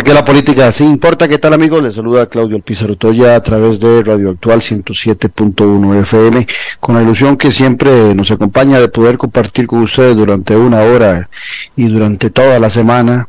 [0.00, 1.28] Porque la política sí importa.
[1.28, 1.82] ¿Qué tal, amigos?
[1.82, 6.46] Les saluda Claudio Alpizar Otoya a través de Radio Actual 107.1 FM,
[6.80, 11.28] con la ilusión que siempre nos acompaña de poder compartir con ustedes durante una hora
[11.76, 13.28] y durante toda la semana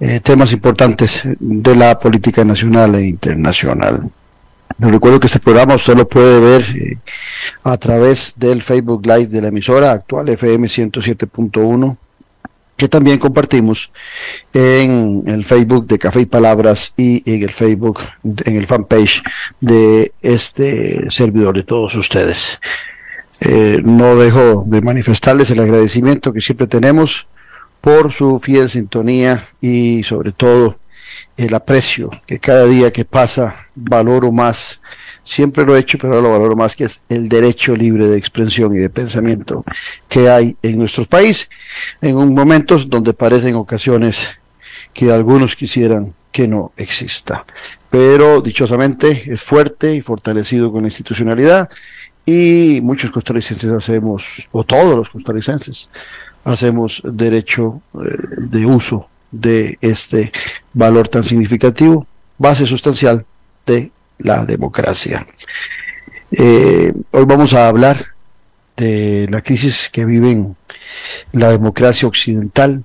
[0.00, 4.10] eh, temas importantes de la política nacional e internacional.
[4.78, 6.98] Les recuerdo que este programa usted lo puede ver eh,
[7.62, 11.96] a través del Facebook Live de la emisora actual FM 107.1
[12.82, 13.92] que también compartimos
[14.52, 19.22] en el Facebook de Café y Palabras y en el Facebook, en el fanpage
[19.60, 22.58] de este servidor de todos ustedes.
[23.40, 27.28] Eh, no dejo de manifestarles el agradecimiento que siempre tenemos
[27.80, 30.80] por su fiel sintonía y sobre todo
[31.36, 34.82] el aprecio que cada día que pasa valoro más
[35.24, 38.18] siempre lo he hecho, pero ahora lo valoro más, que es el derecho libre de
[38.18, 39.64] expresión y de pensamiento
[40.08, 41.48] que hay en nuestro país,
[42.00, 44.38] en un momentos donde parecen ocasiones
[44.92, 47.44] que algunos quisieran que no exista.
[47.90, 51.68] Pero dichosamente es fuerte y fortalecido con la institucionalidad
[52.24, 55.88] y muchos costarricenses hacemos, o todos los costarricenses,
[56.44, 60.32] hacemos derecho eh, de uso de este
[60.72, 62.06] valor tan significativo,
[62.38, 63.24] base sustancial
[63.66, 63.90] de
[64.22, 65.26] la democracia.
[66.30, 68.06] Eh, hoy vamos a hablar
[68.76, 70.46] de la crisis que vive
[71.32, 72.84] la democracia occidental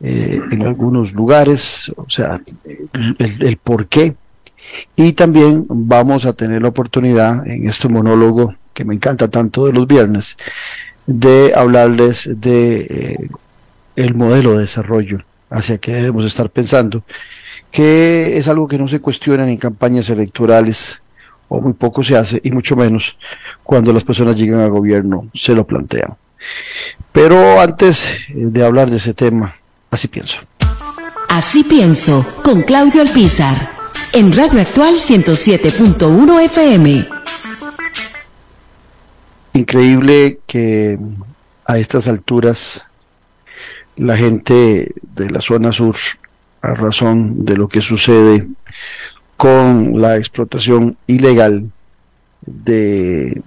[0.00, 4.14] eh, en algunos lugares, o sea, el, el, por qué.
[4.94, 9.72] Y también vamos a tener la oportunidad en este monólogo que me encanta tanto de
[9.72, 10.36] los viernes,
[11.06, 13.28] de hablarles de eh,
[13.96, 17.02] el modelo de desarrollo hacia que debemos estar pensando
[17.70, 21.02] que es algo que no se cuestiona en campañas electorales
[21.48, 23.16] o muy poco se hace y mucho menos
[23.62, 26.16] cuando las personas llegan al gobierno se lo plantean.
[27.12, 29.56] Pero antes de hablar de ese tema,
[29.90, 30.38] así pienso.
[31.28, 33.70] Así pienso con Claudio Alpizar
[34.12, 37.08] en Radio Actual 107.1 FM.
[39.52, 40.98] Increíble que
[41.66, 42.84] a estas alturas
[44.00, 45.94] la gente de la zona sur
[46.62, 48.46] a razón de lo que sucede
[49.36, 51.70] con la explotación ilegal
[52.40, 53.42] de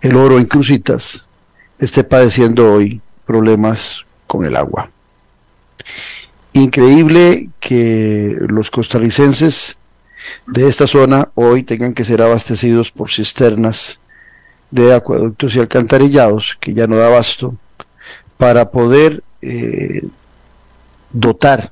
[0.00, 1.26] el oro en crucitas
[1.80, 4.90] esté padeciendo hoy problemas con el agua.
[6.52, 9.76] Increíble que los costarricenses
[10.46, 13.98] de esta zona hoy tengan que ser abastecidos por cisternas
[14.70, 17.56] de acueductos y alcantarillados, que ya no da abasto,
[18.38, 20.02] para poder eh,
[21.12, 21.70] dotar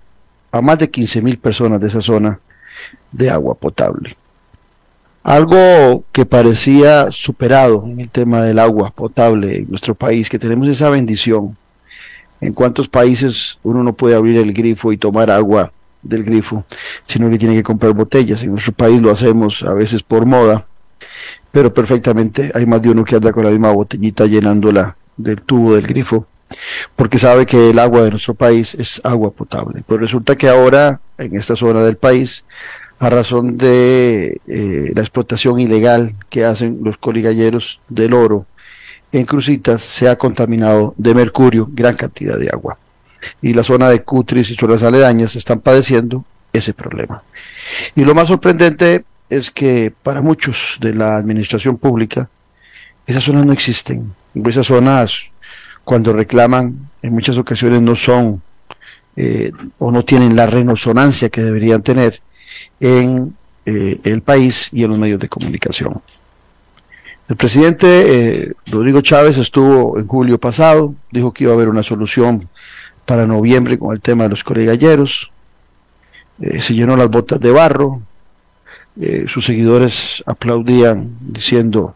[0.52, 2.40] a más de 15 mil personas de esa zona
[3.12, 4.16] de agua potable.
[5.22, 10.68] Algo que parecía superado en el tema del agua potable en nuestro país, que tenemos
[10.68, 11.56] esa bendición.
[12.40, 15.72] En cuántos países uno no puede abrir el grifo y tomar agua
[16.02, 16.64] del grifo,
[17.02, 18.42] sino que tiene que comprar botellas.
[18.42, 20.66] En nuestro país lo hacemos a veces por moda,
[21.50, 25.74] pero perfectamente hay más de uno que anda con la misma botellita llenándola del tubo
[25.74, 26.26] del grifo
[26.94, 29.82] porque sabe que el agua de nuestro país es agua potable.
[29.86, 32.44] Pues resulta que ahora en esta zona del país,
[32.98, 38.46] a razón de eh, la explotación ilegal que hacen los coligalleros del oro
[39.12, 42.78] en Crucitas, se ha contaminado de mercurio gran cantidad de agua.
[43.42, 47.22] Y la zona de Cutris y zonas aledañas están padeciendo ese problema.
[47.94, 52.28] Y lo más sorprendente es que para muchos de la administración pública,
[53.06, 54.14] esas zonas no existen.
[54.44, 55.24] Esas zonas
[55.86, 58.42] cuando reclaman, en muchas ocasiones no son
[59.14, 62.20] eh, o no tienen la resonancia que deberían tener
[62.80, 66.02] en eh, el país y en los medios de comunicación.
[67.28, 71.84] El presidente eh, Rodrigo Chávez estuvo en julio pasado, dijo que iba a haber una
[71.84, 72.48] solución
[73.04, 75.30] para noviembre con el tema de los coregalleros,
[76.40, 78.02] se llenó las botas de barro,
[79.28, 81.94] sus seguidores aplaudían diciendo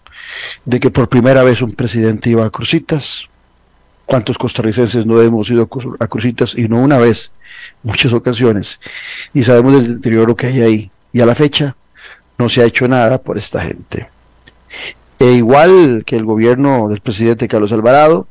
[0.64, 3.28] de que por primera vez un presidente iba a Crucitas,
[4.10, 5.68] cuántos costarricenses no hemos ido
[6.00, 7.30] a Crucitas y no una vez,
[7.84, 8.80] muchas ocasiones,
[9.32, 10.90] y sabemos del deterioro que hay ahí.
[11.12, 11.76] Y a la fecha
[12.36, 14.08] no se ha hecho nada por esta gente.
[15.20, 18.26] E igual que el gobierno del presidente Carlos Alvarado,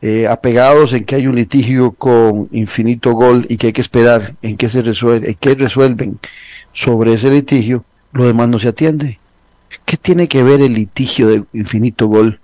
[0.00, 4.36] eh, apegados en que hay un litigio con Infinito Gol y que hay que esperar
[4.42, 6.20] en qué se resuelve, en qué resuelven
[6.70, 9.18] sobre ese litigio, lo demás no se atiende.
[9.84, 12.38] ¿Qué tiene que ver el litigio de Infinito Gol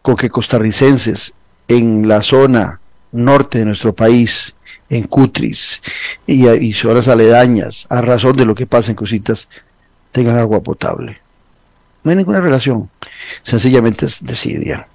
[0.00, 1.34] con que costarricenses
[1.68, 2.80] en la zona
[3.12, 4.54] norte de nuestro país,
[4.88, 5.80] en Cutris
[6.26, 9.48] y, zonas aledañas, a razón de lo que pasa en Cositas,
[10.12, 11.18] tengan agua potable.
[12.04, 12.90] No hay ninguna relación,
[13.42, 14.86] sencillamente es desidia.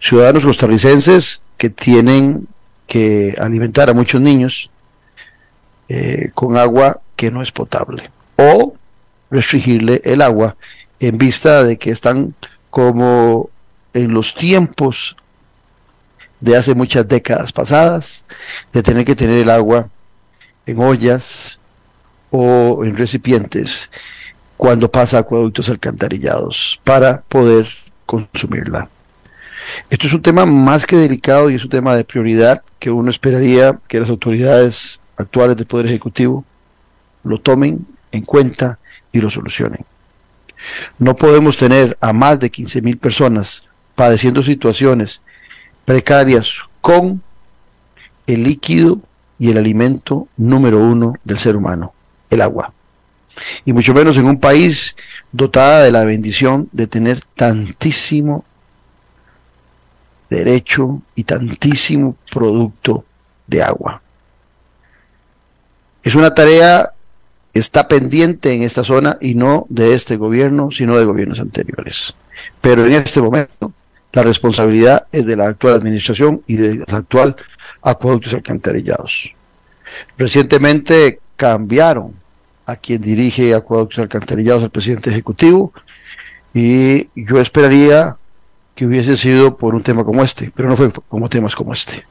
[0.00, 2.48] Ciudadanos costarricenses que tienen
[2.86, 4.70] que alimentar a muchos niños,
[5.88, 8.74] eh, con agua que no es potable o
[9.30, 10.56] restringirle el agua
[10.98, 12.34] en vista de que están
[12.70, 13.50] como
[13.92, 15.16] en los tiempos
[16.44, 18.22] de hace muchas décadas pasadas,
[18.70, 19.88] de tener que tener el agua
[20.66, 21.58] en ollas
[22.30, 23.90] o en recipientes
[24.58, 27.66] cuando pasa acueductos alcantarillados para poder
[28.04, 28.90] consumirla.
[29.88, 33.08] Esto es un tema más que delicado y es un tema de prioridad que uno
[33.08, 36.44] esperaría que las autoridades actuales del Poder Ejecutivo
[37.22, 38.78] lo tomen en cuenta
[39.12, 39.86] y lo solucionen.
[40.98, 43.64] No podemos tener a más de 15 mil personas
[43.94, 45.22] padeciendo situaciones
[45.84, 47.22] precarias con
[48.26, 49.00] el líquido
[49.38, 51.92] y el alimento número uno del ser humano,
[52.30, 52.72] el agua.
[53.64, 54.96] Y mucho menos en un país
[55.32, 58.44] dotada de la bendición de tener tantísimo
[60.30, 63.04] derecho y tantísimo producto
[63.46, 64.02] de agua.
[66.02, 66.92] Es una tarea
[67.52, 72.14] que está pendiente en esta zona y no de este gobierno, sino de gobiernos anteriores.
[72.60, 73.72] Pero en este momento
[74.14, 77.34] la responsabilidad es de la actual administración y de la actual
[77.82, 79.32] acueductos alcantarillados.
[80.16, 82.14] Recientemente cambiaron
[82.64, 85.72] a quien dirige acueductos alcantarillados, al presidente ejecutivo,
[86.54, 88.16] y yo esperaría
[88.76, 92.06] que hubiese sido por un tema como este, pero no fue como temas como este.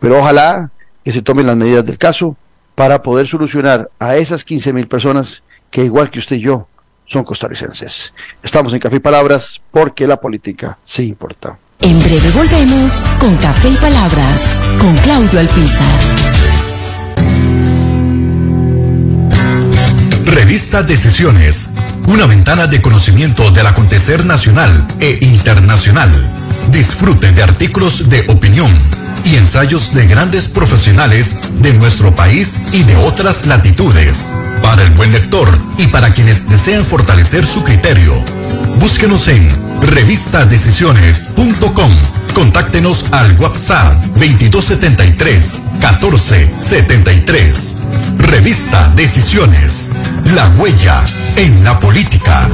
[0.00, 0.70] Pero ojalá
[1.02, 2.36] que se tomen las medidas del caso
[2.74, 6.68] para poder solucionar a esas 15 mil personas que igual que usted y yo
[7.06, 8.12] son costarricenses.
[8.42, 11.58] Estamos en Café y Palabras porque la política sí importa.
[11.80, 14.42] En breve volvemos con Café y Palabras
[14.78, 16.00] con Claudio Alpizar.
[20.24, 21.74] Revista Decisiones,
[22.08, 26.43] una ventana de conocimiento del acontecer nacional e internacional.
[26.70, 28.70] Disfrute de artículos de opinión
[29.24, 34.32] y ensayos de grandes profesionales de nuestro país y de otras latitudes.
[34.62, 38.12] Para el buen lector y para quienes desean fortalecer su criterio,
[38.80, 39.48] búsquenos en
[39.80, 41.92] revistadecisiones.com.
[42.34, 47.82] Contáctenos al WhatsApp 2273 1473.
[48.16, 49.90] Revista Decisiones.
[50.34, 51.04] La huella
[51.36, 52.48] en la política.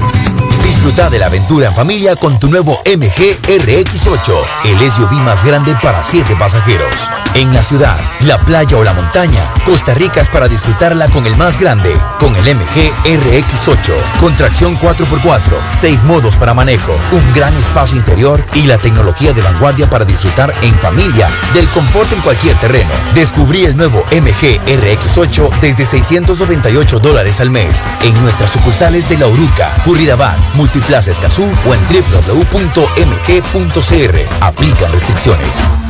[0.64, 4.34] Disfruta de la aventura en familia con tu nuevo MG RX8,
[4.66, 7.10] el SUV más grande para 7 pasajeros.
[7.34, 11.36] En la ciudad, la playa o la montaña, Costa Rica es para disfrutarla con el
[11.36, 15.40] más grande, con el MG RX8, con tracción 4x4,
[15.72, 20.54] 6 modos para manejo, un gran espacio interior y la tecnología de vanguardia para disfrutar
[20.62, 22.90] en familia del confort en cualquier terreno.
[23.20, 29.26] Descubrí el nuevo MG RX8 desde 698 dólares al mes en nuestras sucursales de La
[29.26, 32.82] Uruca, Curridabat, Multiplaza Escazú o en www.mg.cr.
[34.42, 35.89] Aplican restricciones.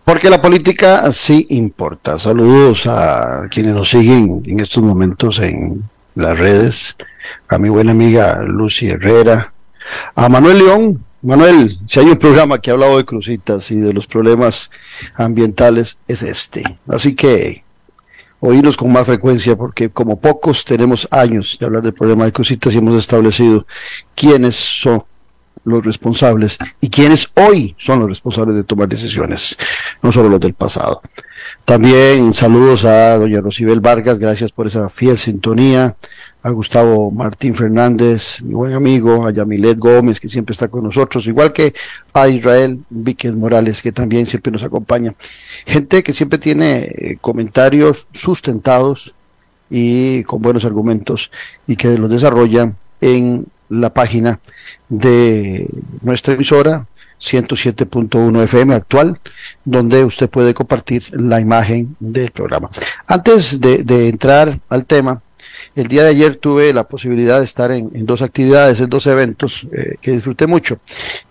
[0.05, 2.17] Porque la política sí importa.
[2.17, 5.83] Saludos a quienes nos siguen en estos momentos en
[6.15, 6.95] las redes,
[7.49, 9.53] a mi buena amiga Lucy Herrera,
[10.15, 11.05] a Manuel León.
[11.21, 14.71] Manuel, si hay un programa que ha hablado de crucitas y de los problemas
[15.15, 16.63] ambientales, es este.
[16.87, 17.62] Así que
[18.45, 22.75] oírnos con más frecuencia porque como pocos tenemos años de hablar del problema de crucitas
[22.75, 23.65] y hemos establecido
[24.15, 25.03] quiénes son
[25.63, 29.57] los responsables y quienes hoy son los responsables de tomar decisiones,
[30.03, 31.01] no solo los del pasado.
[31.65, 35.95] También saludos a doña Rosibel Vargas, gracias por esa fiel sintonía,
[36.43, 41.25] a Gustavo Martín Fernández, mi buen amigo, a Yamilet Gómez, que siempre está con nosotros,
[41.25, 41.73] igual que
[42.11, 45.15] a Israel Víquez Morales, que también siempre nos acompaña.
[45.65, 49.15] Gente que siempre tiene eh, comentarios sustentados
[49.69, 51.31] y con buenos argumentos
[51.65, 54.41] y que los desarrolla en la página
[54.89, 55.67] de
[56.01, 56.87] nuestra emisora
[57.23, 59.19] 107.1 FM actual,
[59.63, 62.69] donde usted puede compartir la imagen del programa.
[63.07, 65.21] Antes de, entrar al tema,
[65.75, 69.65] el día de ayer tuve la posibilidad de estar en, dos actividades, en dos eventos
[69.71, 70.79] eh, que disfruté mucho.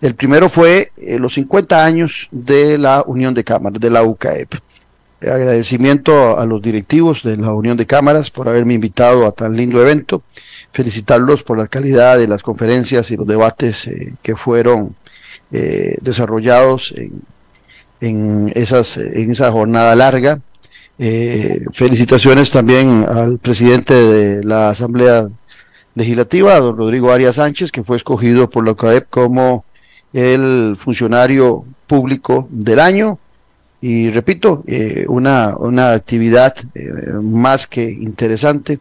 [0.01, 4.55] El primero fue eh, los 50 años de la Unión de Cámaras, de la UCAEP.
[5.21, 9.79] Agradecimiento a los directivos de la Unión de Cámaras por haberme invitado a tan lindo
[9.79, 10.23] evento
[10.73, 14.95] felicitarlos por la calidad de las conferencias y los debates eh, que fueron
[15.53, 17.21] eh, desarrollados en,
[18.01, 20.39] en, esas, en esa jornada larga.
[20.99, 25.27] Eh, felicitaciones también al presidente de la Asamblea
[25.95, 29.63] Legislativa, don Rodrigo Arias Sánchez, que fue escogido por la OCAEP como
[30.11, 33.19] el funcionario público del año.
[33.79, 34.63] Y repito,
[35.07, 36.55] una, una actividad
[37.21, 38.79] más que interesante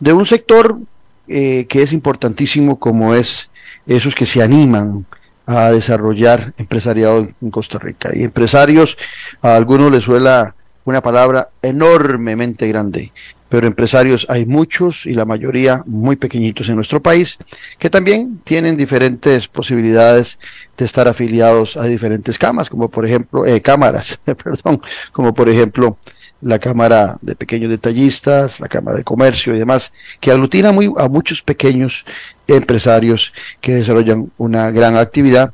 [0.00, 0.78] de un sector
[1.26, 3.50] eh, que es importantísimo como es
[3.86, 5.04] esos que se animan
[5.48, 8.10] a desarrollar empresariado en Costa Rica.
[8.14, 8.98] Y empresarios,
[9.40, 13.12] a algunos les suena una palabra enormemente grande,
[13.48, 17.38] pero empresarios hay muchos y la mayoría muy pequeñitos en nuestro país
[17.78, 20.38] que también tienen diferentes posibilidades
[20.76, 25.96] de estar afiliados a diferentes cámaras, como por ejemplo, eh, cámaras, perdón, como por ejemplo
[26.42, 31.08] la Cámara de Pequeños Detallistas, la Cámara de Comercio y demás, que aglutina muy, a
[31.08, 32.04] muchos pequeños
[32.48, 35.52] empresarios que desarrollan una gran actividad,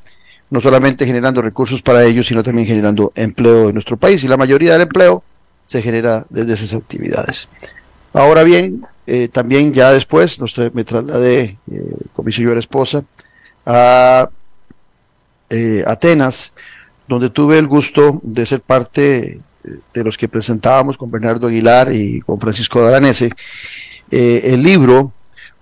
[0.49, 4.25] no solamente generando recursos para ellos, sino también generando empleo en nuestro país.
[4.25, 5.23] Y la mayoría del empleo
[5.67, 7.49] se genera desde esas actividades.
[8.13, 10.39] Ahora bien, eh, también ya después
[10.73, 13.05] me trasladé eh, con mi señora esposa
[13.67, 14.31] a
[15.51, 16.53] eh, Atenas,
[17.09, 19.41] donde tuve el gusto de ser parte
[19.93, 23.31] de los que presentábamos con Bernardo Aguilar y con Francisco Daranese,
[24.11, 25.13] eh, el libro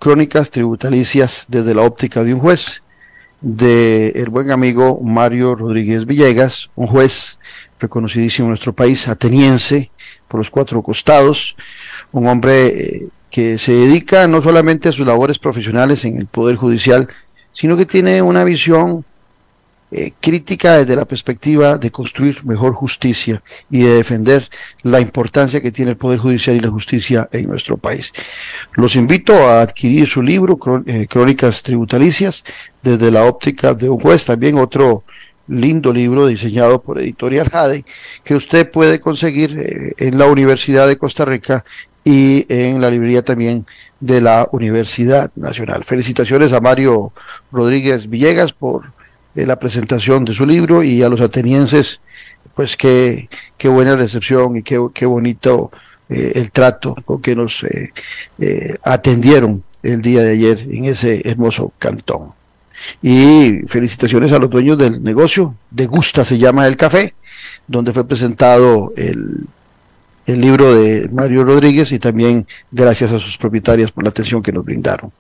[0.03, 2.83] Crónicas Tributalicias desde la óptica de un juez,
[3.41, 7.39] de el buen amigo Mario Rodríguez Villegas, un juez
[7.79, 9.93] reconocidísimo en nuestro país, ateniense,
[10.27, 11.55] por los cuatro costados,
[12.11, 16.57] un hombre eh, que se dedica no solamente a sus labores profesionales en el Poder
[16.57, 17.07] Judicial,
[17.53, 19.05] sino que tiene una visión
[19.95, 24.49] eh, crítica desde la perspectiva de construir mejor justicia y de defender
[24.83, 28.11] la importancia que tiene el Poder Judicial y la justicia en nuestro país.
[28.75, 32.43] Los invito a adquirir su libro, eh, Crónicas Tributalicias,
[32.83, 35.05] desde la óptica de un juez, también otro
[35.47, 37.85] lindo libro diseñado por Editorial Jade,
[38.25, 41.67] que usted puede conseguir eh, en la Universidad de Costa Rica
[42.03, 43.67] y en la librería también
[44.01, 45.85] de la Universidad Nacional.
[45.85, 47.13] Felicitaciones a Mario
[47.53, 49.02] Rodríguez Villegas por
[49.35, 52.01] la presentación de su libro y a los atenienses,
[52.55, 55.71] pues qué, qué buena recepción y qué, qué bonito
[56.09, 57.93] eh, el trato con que nos eh,
[58.39, 62.33] eh, atendieron el día de ayer en ese hermoso cantón.
[63.01, 67.15] Y felicitaciones a los dueños del negocio, de Gusta se llama el café,
[67.67, 69.47] donde fue presentado el
[70.27, 74.53] el libro de Mario Rodríguez y también gracias a sus propietarias por la atención que
[74.53, 75.13] nos brindaron.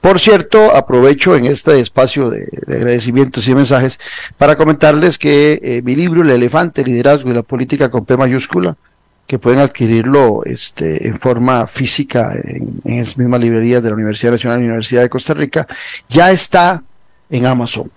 [0.00, 3.98] Por cierto, aprovecho en este espacio de, agradecimientos y mensajes
[4.38, 8.76] para comentarles que eh, mi libro El elefante, liderazgo y la política con P mayúscula
[9.26, 14.32] que pueden adquirirlo este, en forma física en, en las mismas librerías de la Universidad
[14.32, 15.66] Nacional y Universidad de Costa Rica,
[16.10, 16.82] ya está
[17.30, 17.90] en Amazon.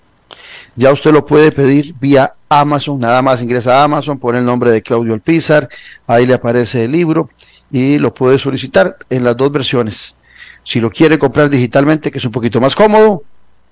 [0.75, 4.71] Ya usted lo puede pedir vía Amazon, nada más ingresa a Amazon, pone el nombre
[4.71, 5.69] de Claudio Alpizar,
[6.05, 7.29] ahí le aparece el libro
[7.71, 10.15] y lo puede solicitar en las dos versiones.
[10.63, 13.23] Si lo quiere comprar digitalmente, que es un poquito más cómodo,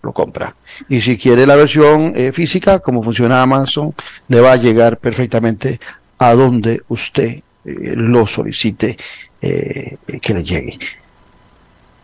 [0.01, 0.56] lo compra.
[0.88, 3.94] Y si quiere la versión eh, física, como funciona Amazon,
[4.27, 5.80] le va a llegar perfectamente
[6.18, 8.98] a donde usted eh, lo solicite
[9.42, 10.80] eh, que le llegue.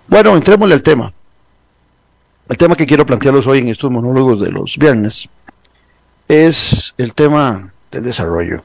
[0.07, 1.13] Bueno, entrémosle al tema.
[2.51, 5.29] El tema que quiero plantearlos hoy en estos monólogos de los viernes
[6.27, 8.61] es el tema del desarrollo.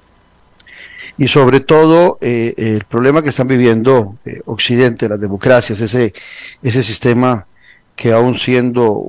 [1.16, 6.12] Y sobre todo eh, el problema que están viviendo eh, Occidente, las democracias, ese,
[6.64, 7.47] ese sistema
[7.95, 9.05] que aún siendo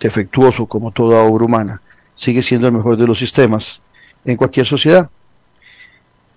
[0.00, 1.82] defectuoso como toda obra humana,
[2.16, 3.82] sigue siendo el mejor de los sistemas
[4.24, 5.10] en cualquier sociedad.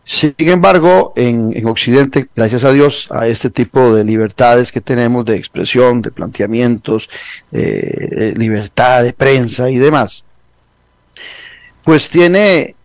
[0.06, 5.38] Sin embargo, en, Occidente, gracias a Dios, a este tipo de libertades que tenemos de
[5.38, 7.10] expresión, de planteamientos,
[7.54, 10.26] eh, libertad de prensa y demás,
[11.86, 12.76] pues tiene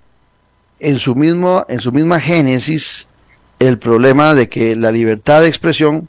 [0.78, 3.08] en su, mismo, en su misma génesis
[3.58, 6.08] el problema de que la libertad de expresión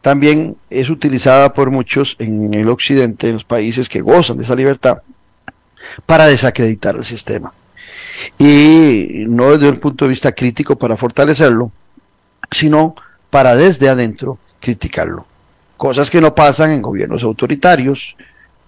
[0.00, 4.56] también es utilizada por muchos en el Occidente, en los países que gozan de esa
[4.56, 5.02] libertad,
[6.06, 7.52] para desacreditar el sistema
[8.38, 11.70] y no desde un punto de vista crítico para fortalecerlo,
[12.50, 12.94] sino
[13.30, 15.26] para desde adentro criticarlo.
[15.76, 18.16] Cosas que no pasan en gobiernos autoritarios,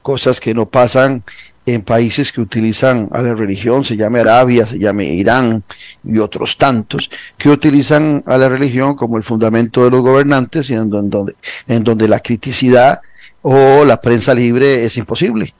[0.02, 1.22] cosas que no pasan
[1.66, 5.62] en países que utilizan a la religión, se llame Arabia, se llame Irán
[6.04, 10.74] y otros tantos, que utilizan a la religión como el fundamento de los gobernantes y
[10.74, 11.34] en donde,
[11.66, 13.00] en donde la criticidad
[13.40, 15.54] o la prensa libre es imposible.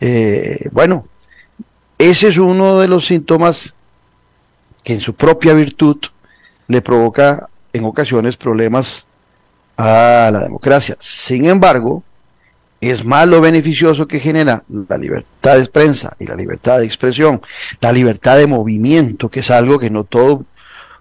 [0.00, 1.06] Eh, bueno,
[1.98, 3.74] ese es uno de los síntomas
[4.82, 5.96] que en su propia virtud
[6.68, 9.06] le provoca en ocasiones problemas
[9.76, 10.96] a la democracia.
[11.00, 12.02] Sin embargo,
[12.80, 17.40] es más lo beneficioso que genera la libertad de prensa y la libertad de expresión,
[17.80, 20.44] la libertad de movimiento, que es algo que no todo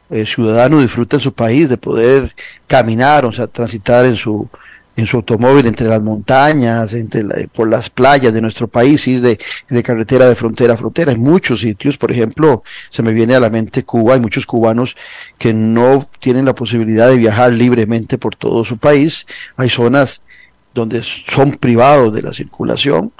[0.10, 2.36] eh, ciudadano disfruta en su país, de poder
[2.68, 4.48] caminar, o sea, transitar en su,
[4.96, 9.38] en su automóvil entre las montañas, entre por las playas de nuestro país, ir de,
[9.70, 11.12] de, carretera de frontera a frontera.
[11.12, 14.96] En muchos sitios, por ejemplo, se me viene a la mente Cuba, hay muchos cubanos
[15.38, 19.26] que no tienen la posibilidad de viajar libremente por todo su país.
[19.58, 20.22] Hay zonas
[20.74, 23.12] donde son privados de la circulación.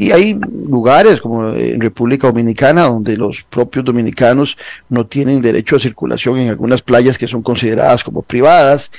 [0.00, 0.38] Y hay
[0.68, 4.56] lugares como en República Dominicana donde los propios dominicanos
[4.88, 8.92] no tienen derecho a circulación en algunas playas que son consideradas como privadas.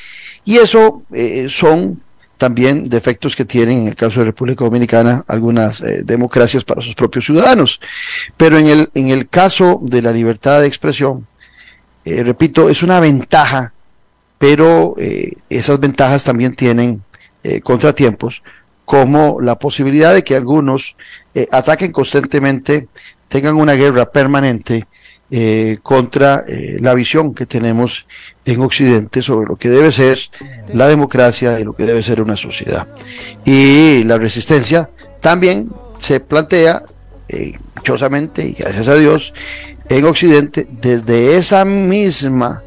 [0.43, 2.01] Y eso eh, son
[2.39, 6.95] también defectos que tienen en el caso de República Dominicana algunas eh, democracias para sus
[6.95, 7.82] propios ciudadanos.
[8.38, 11.28] Pero en el, en el caso de la libertad de expresión,
[12.06, 13.73] eh, repito, es una ventaja,
[14.38, 17.04] pero eh, esas ventajas también tienen
[17.63, 18.43] contratiempos,
[18.84, 20.97] como la posibilidad de que algunos
[21.52, 22.89] ataquen constantemente,
[23.30, 24.86] tengan una guerra permanente
[25.31, 28.07] eh, contra eh, la visión que tenemos
[28.45, 30.17] en Occidente sobre lo que debe ser
[30.73, 32.87] la democracia y lo que debe ser una sociedad.
[33.45, 34.89] Y la resistencia
[35.21, 36.83] también se plantea,
[37.27, 39.33] eh, dichosamente y gracias a Dios,
[39.87, 42.63] en Occidente desde esa misma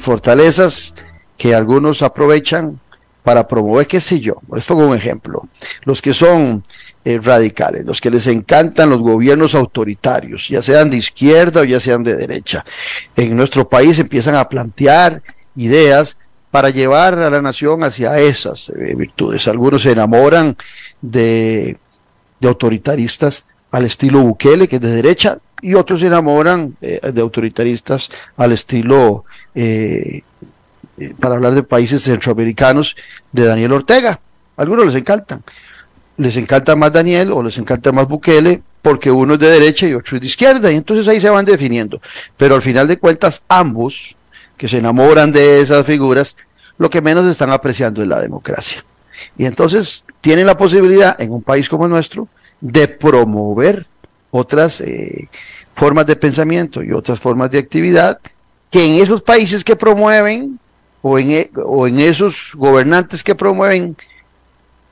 [0.00, 0.94] fortalezas
[1.36, 2.80] que algunos aprovechan
[3.28, 5.48] para promover, qué sé yo, les pongo un ejemplo,
[5.84, 6.62] los que son
[7.04, 11.78] eh, radicales, los que les encantan los gobiernos autoritarios, ya sean de izquierda o ya
[11.78, 12.64] sean de derecha.
[13.14, 15.22] En nuestro país empiezan a plantear
[15.56, 16.16] ideas
[16.50, 19.46] para llevar a la nación hacia esas eh, virtudes.
[19.46, 20.56] Algunos se enamoran
[21.02, 21.76] de,
[22.42, 28.08] autoritaristas al estilo Bukele, que es de derecha, y otros se enamoran eh, de autoritaristas
[28.38, 29.26] al estilo,
[31.20, 32.96] para hablar de países centroamericanos,
[33.32, 34.20] de Daniel Ortega.
[34.56, 35.42] algunos les encantan
[36.18, 39.94] les encanta más Daniel o les encanta más Bukele porque uno es de derecha y
[39.94, 42.00] otro es de izquierda, y entonces ahí se van definiendo.
[42.36, 44.16] Pero al final de cuentas, ambos
[44.56, 46.36] que se enamoran de esas figuras,
[46.76, 48.84] lo que menos están apreciando es la democracia.
[49.36, 52.28] Y entonces tienen la posibilidad en un país como el nuestro
[52.60, 53.86] de promover
[54.30, 55.28] otras eh,
[55.74, 58.18] formas de pensamiento y otras formas de actividad
[58.70, 60.58] que en esos países que promueven
[61.02, 63.96] o en, e, o en esos gobernantes que promueven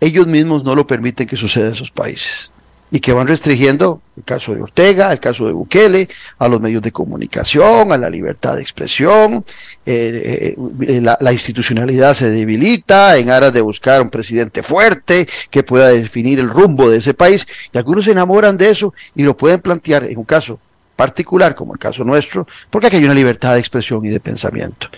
[0.01, 2.53] ellos mismos no lo permiten que suceda en sus países
[2.91, 6.83] y que van restringiendo el caso de Ortega, el caso de Bukele, a los medios
[6.83, 9.45] de comunicación, a la libertad de expresión,
[9.85, 15.65] eh, eh, la, la, institucionalidad se debilita en aras de buscar un presidente fuerte que
[15.65, 19.37] pueda definir el rumbo de ese país, y algunos se enamoran de eso y lo
[19.37, 20.61] pueden plantear en un caso
[20.95, 24.89] particular, como el caso nuestro, porque aquí hay una libertad de expresión y de pensamiento.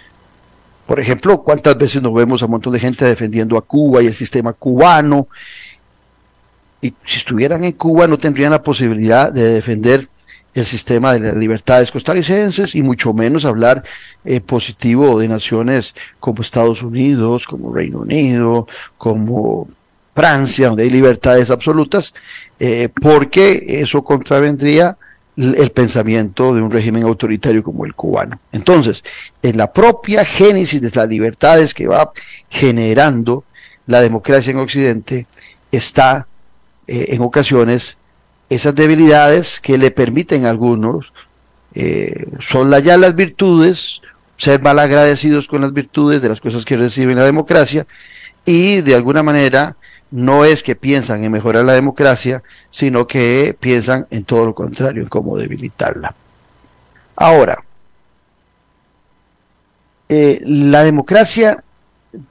[0.89, 4.07] Por ejemplo, ¿cuántas veces nos vemos a un montón de gente defendiendo a Cuba y
[4.07, 5.29] el sistema cubano?
[6.81, 10.09] Y si estuvieran en Cuba no tendrían la posibilidad de defender
[10.55, 13.85] el sistema de las libertades costarricenses y mucho menos hablar
[14.25, 19.69] eh, positivo de naciones como Estados Unidos, como Reino Unido, como
[20.15, 22.15] Francia, donde hay libertades absolutas,
[22.59, 24.97] eh, porque eso contravendría
[25.39, 28.41] el pensamiento de un régimen autoritario como el cubano.
[28.51, 29.05] Entonces,
[29.41, 32.11] en la propia génesis de las libertades que va
[32.51, 33.45] generando
[33.87, 35.27] la democracia en Occidente
[35.71, 36.27] está
[36.89, 37.97] eh, en ocasiones
[38.51, 41.13] esas debilidades que le permiten a algunos
[41.75, 44.01] eh, son ya las virtudes,
[44.37, 47.87] ser mal agradecidos con las virtudes de las cosas que reciben la democracia
[48.45, 49.77] y de alguna manera
[50.11, 55.03] no es que piensan en mejorar la democracia, sino que piensan en todo lo contrario,
[55.03, 56.15] en cómo debilitarla.
[57.17, 57.63] Ahora,
[60.09, 61.63] eh, la democracia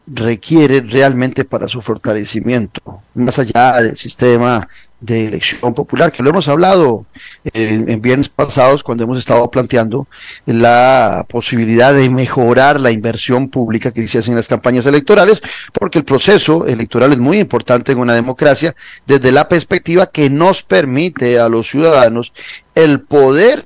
[0.07, 4.67] requiere realmente para su fortalecimiento, más allá del sistema
[4.99, 7.05] de elección popular, que lo hemos hablado
[7.53, 10.07] en, viernes pasados cuando hemos estado planteando
[10.45, 15.99] la posibilidad de mejorar la inversión pública que se hace en las campañas electorales, porque
[15.99, 21.39] el proceso electoral es muy importante en una democracia desde la perspectiva que nos permite
[21.39, 22.33] a los ciudadanos
[22.73, 23.65] el poder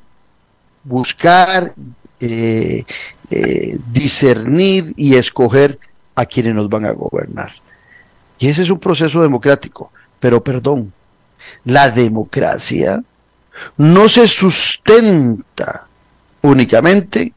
[0.83, 1.73] buscar,
[2.19, 2.83] eh,
[3.29, 5.79] eh, discernir y escoger
[6.15, 7.53] a quienes nos van a gobernar.
[8.37, 10.91] Y ese es un proceso democrático, pero perdón,
[11.65, 13.03] la democracia
[13.77, 15.87] no se sustenta
[16.41, 17.33] únicamente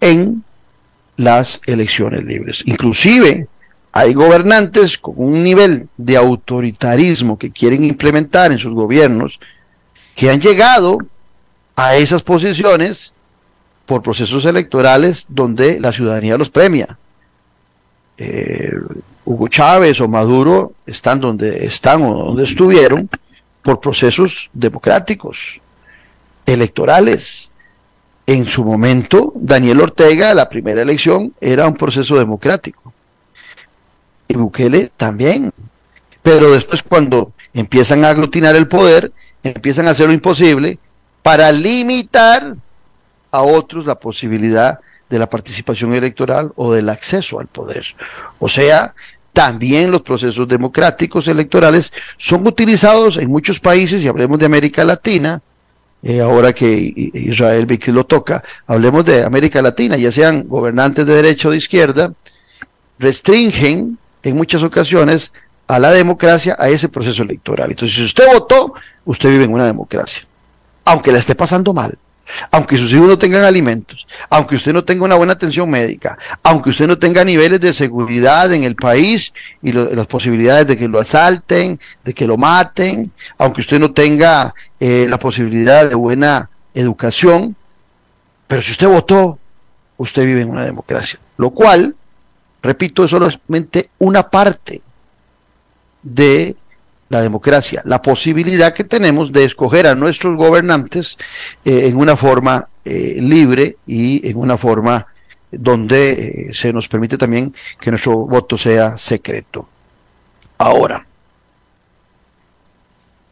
[0.00, 0.44] en
[1.16, 2.62] las elecciones libres.
[2.66, 3.48] Inclusive
[3.92, 9.40] hay gobernantes con un nivel de autoritarismo que quieren implementar en sus gobiernos
[10.14, 10.98] que han llegado
[11.76, 13.12] a esas posiciones
[13.86, 16.98] por procesos electorales donde la ciudadanía los premia.
[18.18, 18.72] Eh,
[19.28, 23.10] Hugo Chávez o Maduro están donde están o donde estuvieron
[23.60, 25.60] por procesos democráticos,
[26.46, 27.50] electorales.
[28.26, 32.94] En su momento, Daniel Ortega, la primera elección, era un proceso democrático.
[34.28, 35.52] Y Bukele también.
[36.22, 39.12] Pero después cuando empiezan a aglutinar el poder,
[39.42, 40.78] empiezan a hacer lo imposible
[41.22, 42.56] para limitar
[43.30, 44.78] a otros la posibilidad
[45.10, 47.84] de la participación electoral o del acceso al poder.
[48.38, 48.94] O sea,
[49.38, 55.40] también los procesos democráticos electorales son utilizados en muchos países, y hablemos de América Latina,
[56.02, 61.14] eh, ahora que Israel Vicky lo toca, hablemos de América Latina, ya sean gobernantes de
[61.14, 62.12] derecha o de izquierda,
[62.98, 65.30] restringen en muchas ocasiones
[65.68, 67.70] a la democracia a ese proceso electoral.
[67.70, 68.74] Entonces, si usted votó,
[69.04, 70.24] usted vive en una democracia,
[70.84, 71.96] aunque la esté pasando mal
[72.50, 76.70] aunque sus hijos no tengan alimentos, aunque usted no tenga una buena atención médica, aunque
[76.70, 81.00] usted no tenga niveles de seguridad en el país y las posibilidades de que lo
[81.00, 87.56] asalten, de que lo maten, aunque usted no tenga eh, la posibilidad de buena educación,
[88.46, 89.38] pero si usted votó,
[89.96, 91.94] usted vive en una democracia, lo cual,
[92.62, 94.80] repito, es solamente una parte
[96.02, 96.56] de
[97.08, 101.16] la democracia, la posibilidad que tenemos de escoger a nuestros gobernantes
[101.64, 105.06] eh, en una forma eh, libre y en una forma
[105.50, 109.68] donde eh, se nos permite también que nuestro voto sea secreto.
[110.58, 111.06] Ahora,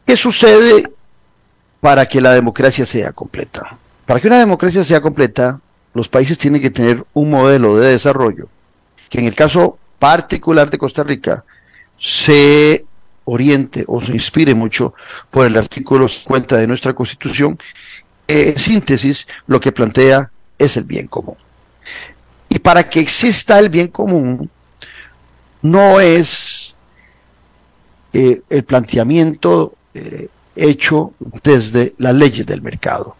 [0.05, 0.89] ¿qué sucede
[1.79, 3.77] para que la democracia sea completa?
[4.05, 5.59] Para que una democracia sea completa,
[5.93, 8.47] los países tienen que tener un modelo de desarrollo
[9.09, 11.43] que en el caso particular de Costa Rica
[11.99, 12.85] se
[13.27, 14.93] oriente o se inspire mucho
[15.29, 17.59] por el artículo 50 de nuestra Constitución,
[18.27, 21.35] en síntesis lo que plantea es el bien común.
[22.49, 24.49] Y para que exista el bien común,
[25.61, 26.73] no es
[28.13, 31.13] eh, el planteamiento eh, hecho
[31.43, 33.15] desde las leyes del mercado.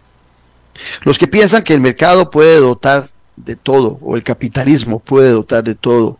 [1.02, 5.64] Los que piensan que el mercado puede dotar de todo, o el capitalismo puede dotar
[5.64, 6.18] de todo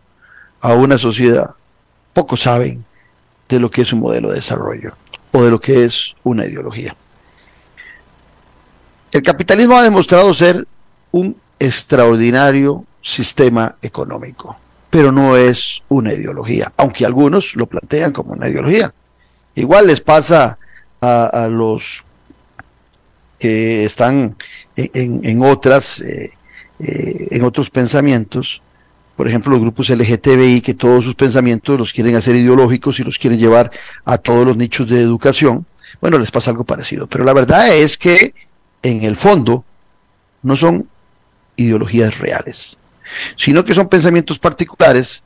[0.60, 1.54] a una sociedad,
[2.12, 2.84] poco saben
[3.48, 4.92] de lo que es un modelo de desarrollo
[5.32, 6.94] o de lo que es una ideología.
[9.10, 10.66] El capitalismo ha demostrado ser
[11.12, 14.56] un extraordinario sistema económico,
[14.90, 18.92] pero no es una ideología, aunque algunos lo plantean como una ideología.
[19.54, 20.58] Igual les pasa
[21.00, 22.04] a, los
[23.38, 24.36] que están
[24.76, 26.32] en, otras, eh,
[26.80, 28.62] eh, en otros pensamientos,
[29.18, 33.18] por ejemplo, los grupos LGTBI, que todos sus pensamientos los quieren hacer ideológicos y los
[33.18, 33.68] quieren llevar
[34.04, 35.66] a todos los nichos de educación,
[36.00, 37.08] bueno, les pasa algo parecido.
[37.08, 38.32] Pero la verdad es que
[38.80, 39.64] en el fondo
[40.44, 40.88] no son
[41.56, 42.78] ideologías reales,
[43.34, 45.24] sino que son pensamientos particulares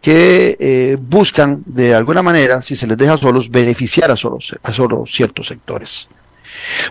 [0.00, 5.04] que eh, buscan de alguna manera, si se les deja solos, beneficiar a a solo
[5.06, 6.08] ciertos sectores.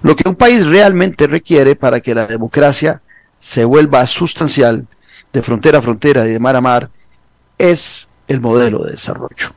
[0.03, 3.01] Lo que un país realmente requiere para que la democracia
[3.39, 4.85] se vuelva sustancial
[5.35, 6.89] de frontera a frontera y de mar a mar
[7.57, 9.51] es el modelo de desarrollo.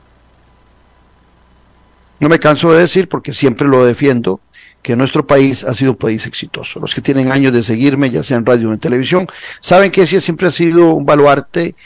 [2.19, 4.41] No me canso de decir, porque siempre lo defiendo,
[4.83, 6.81] que nuestro país ha sido un país exitoso.
[6.81, 9.29] Los que tienen años de seguirme, ya sea en radio o en televisión,
[9.61, 11.77] saben que ese siempre ha sido un baluarte,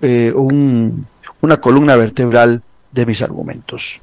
[0.00, 4.00] eh, una columna vertebral de mis argumentos.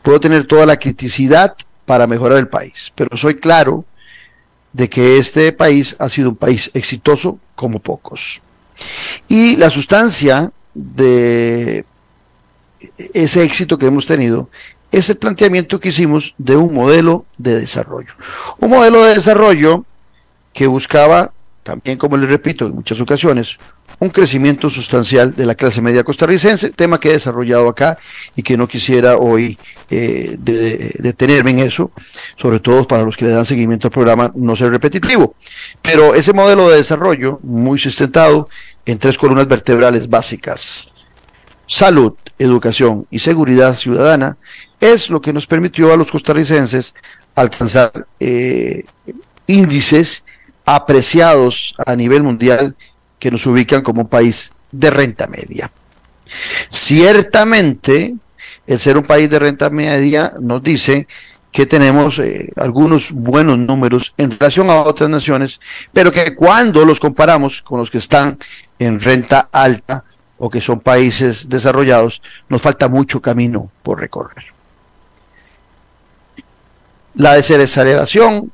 [0.00, 3.84] Puedo tener toda la criticidad para mejorar el país, pero soy claro
[4.72, 8.40] de que este país ha sido un país exitoso como pocos.
[9.28, 11.84] Y la sustancia de
[13.12, 14.48] ese éxito que hemos tenido
[14.90, 18.14] es el planteamiento que hicimos de un modelo de desarrollo.
[18.58, 19.84] Un modelo de desarrollo
[20.52, 21.32] que buscaba,
[21.68, 23.58] también como le repito en muchas ocasiones,
[23.98, 27.98] un crecimiento sustancial de la clase media costarricense, tema que he desarrollado acá
[28.34, 29.58] y que no quisiera hoy
[29.90, 31.90] eh, detenerme en eso,
[32.36, 35.34] sobre todo para los que le dan seguimiento al programa, no ser repetitivo.
[35.82, 38.48] Pero ese modelo de desarrollo, muy sustentado
[38.86, 40.88] en tres columnas vertebrales básicas,
[41.66, 44.38] salud, educación y seguridad ciudadana,
[44.80, 46.94] es lo que nos permitió a los costarricenses
[47.34, 48.84] alcanzar eh,
[49.46, 50.24] índices
[50.74, 52.76] apreciados a nivel mundial
[53.18, 55.70] que nos ubican como un país de renta media.
[56.68, 58.14] Ciertamente,
[58.66, 61.08] el ser un país de renta media nos dice
[61.50, 65.58] que tenemos eh, algunos buenos números en relación a otras naciones,
[65.94, 68.38] pero que cuando los comparamos con los que están
[68.78, 70.04] en renta alta
[70.36, 74.44] o que son países desarrollados, nos falta mucho camino por recorrer.
[77.14, 78.52] La desaceleración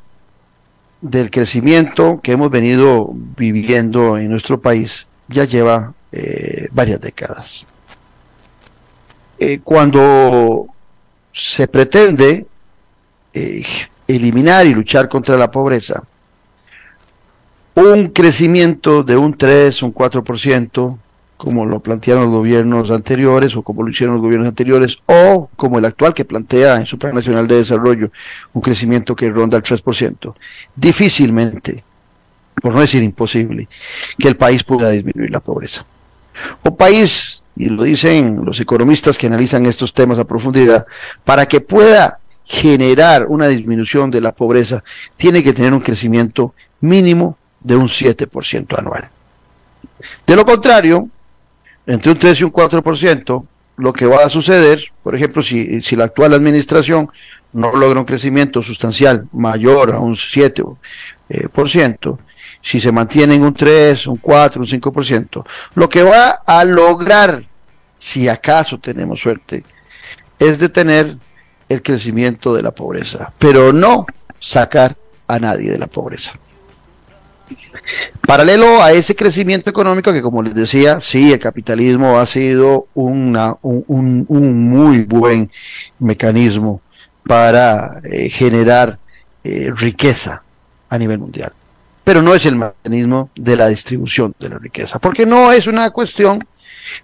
[1.05, 7.67] del crecimiento que hemos venido viviendo en nuestro país ya lleva eh, varias décadas.
[9.39, 10.67] Eh, cuando
[11.31, 12.47] se pretende
[13.35, 13.67] eh,
[14.09, 16.03] eliminar y luchar contra la pobreza,
[17.75, 20.99] un crecimiento de un 3, un 4%,
[21.45, 25.79] como lo plantearon los gobiernos anteriores o como lo hicieron los gobiernos anteriores, o como
[25.79, 28.11] el actual que plantea en su Plan Nacional de Desarrollo
[28.55, 30.35] un crecimiento que ronda el 3%.
[30.75, 31.85] Difícilmente,
[32.63, 33.69] por no decir imposible,
[34.19, 35.85] que el país pueda disminuir la pobreza.
[36.65, 40.87] Un país, y lo dicen los economistas que analizan estos temas a profundidad,
[41.25, 44.83] para que pueda generar una disminución de la pobreza,
[45.19, 49.11] tiene que tener un crecimiento mínimo de un 7% anual.
[50.27, 51.11] De lo contrario,
[51.87, 55.97] entre un 3 y un 4%, lo que va a suceder, por ejemplo, si, si
[55.97, 57.11] la actual administración
[57.53, 60.77] no logra un crecimiento sustancial mayor a un 7%,
[61.29, 62.19] eh, por ciento,
[62.61, 65.45] si se mantiene en un 3, un 4, un 5%,
[65.75, 67.45] lo que va a lograr,
[67.95, 69.65] si acaso tenemos suerte,
[70.39, 71.17] es detener
[71.69, 74.07] el crecimiento de la pobreza, pero no
[74.39, 76.39] sacar a nadie de la pobreza.
[78.27, 83.57] Paralelo a ese crecimiento económico que, como les decía, sí, el capitalismo ha sido una,
[83.63, 85.51] un, muy buen
[85.99, 86.81] mecanismo
[87.27, 88.99] para eh, generar
[89.43, 90.43] eh, riqueza
[90.89, 91.53] a nivel mundial.
[92.03, 95.91] Pero no es el mecanismo de la distribución de la riqueza, porque no es una
[95.91, 96.47] cuestión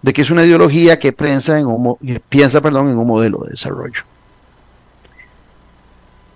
[0.02, 1.96] de que es una ideología que piensa en un,
[2.28, 4.02] piensa, perdón, en un modelo de desarrollo.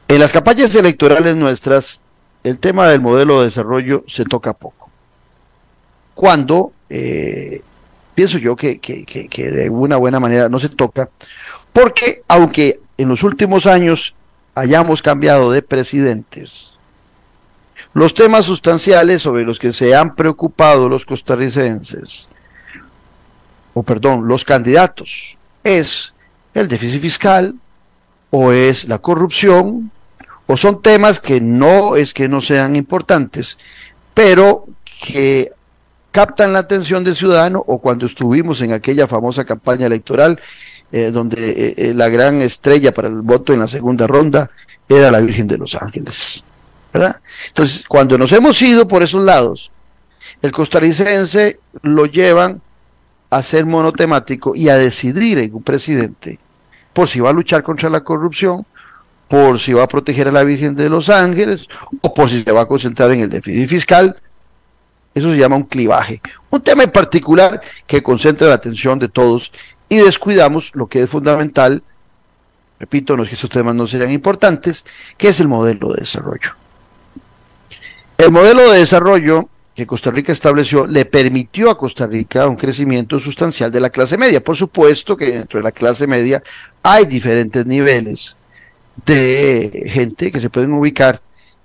[0.08, 2.00] En las campañas electorales nuestras
[2.44, 4.90] el tema del modelo de desarrollo se toca poco.
[6.14, 7.62] Cuando eh,
[8.14, 11.08] pienso yo que, que, de una buena manera no se toca,
[11.72, 14.14] porque aunque en los últimos años
[14.54, 16.78] hayamos cambiado de presidentes,
[17.94, 22.28] los temas sustanciales sobre los que se han preocupado los costarricenses,
[23.72, 26.14] o perdón, los candidatos, es
[26.52, 27.54] el déficit fiscal,
[28.30, 29.90] o es la corrupción,
[30.46, 33.58] o son temas que no es que no sean importantes,
[34.12, 35.52] pero que
[36.12, 40.40] captan la atención del ciudadano o cuando estuvimos en aquella famosa campaña electoral
[40.92, 44.50] eh, donde eh, eh, la gran estrella para el voto en la segunda ronda
[44.88, 46.44] era la Virgen de los Ángeles.
[47.48, 49.72] Entonces, cuando nos hemos ido por esos lados,
[50.40, 52.60] el costarricense lo llevan
[53.30, 56.38] a ser monotemático y a decidir en un presidente
[56.92, 58.64] por si va a luchar contra la corrupción
[59.28, 61.68] por si va a proteger a la Virgen de los Ángeles
[62.00, 64.20] o por si se va a concentrar en el déficit fiscal.
[65.14, 66.20] Eso se llama un clivaje.
[66.50, 69.52] Un tema en particular que concentra la atención de todos
[69.88, 71.82] y descuidamos lo que es fundamental,
[72.80, 74.84] repito, no es que esos temas no sean importantes,
[75.16, 76.52] que es el modelo de desarrollo.
[78.18, 83.18] El modelo de desarrollo que Costa Rica estableció le permitió a Costa Rica un crecimiento
[83.18, 84.42] sustancial de la clase media.
[84.42, 86.42] Por supuesto que dentro de la clase media
[86.82, 88.36] hay diferentes niveles
[89.04, 91.20] de gente que se pueden ubicar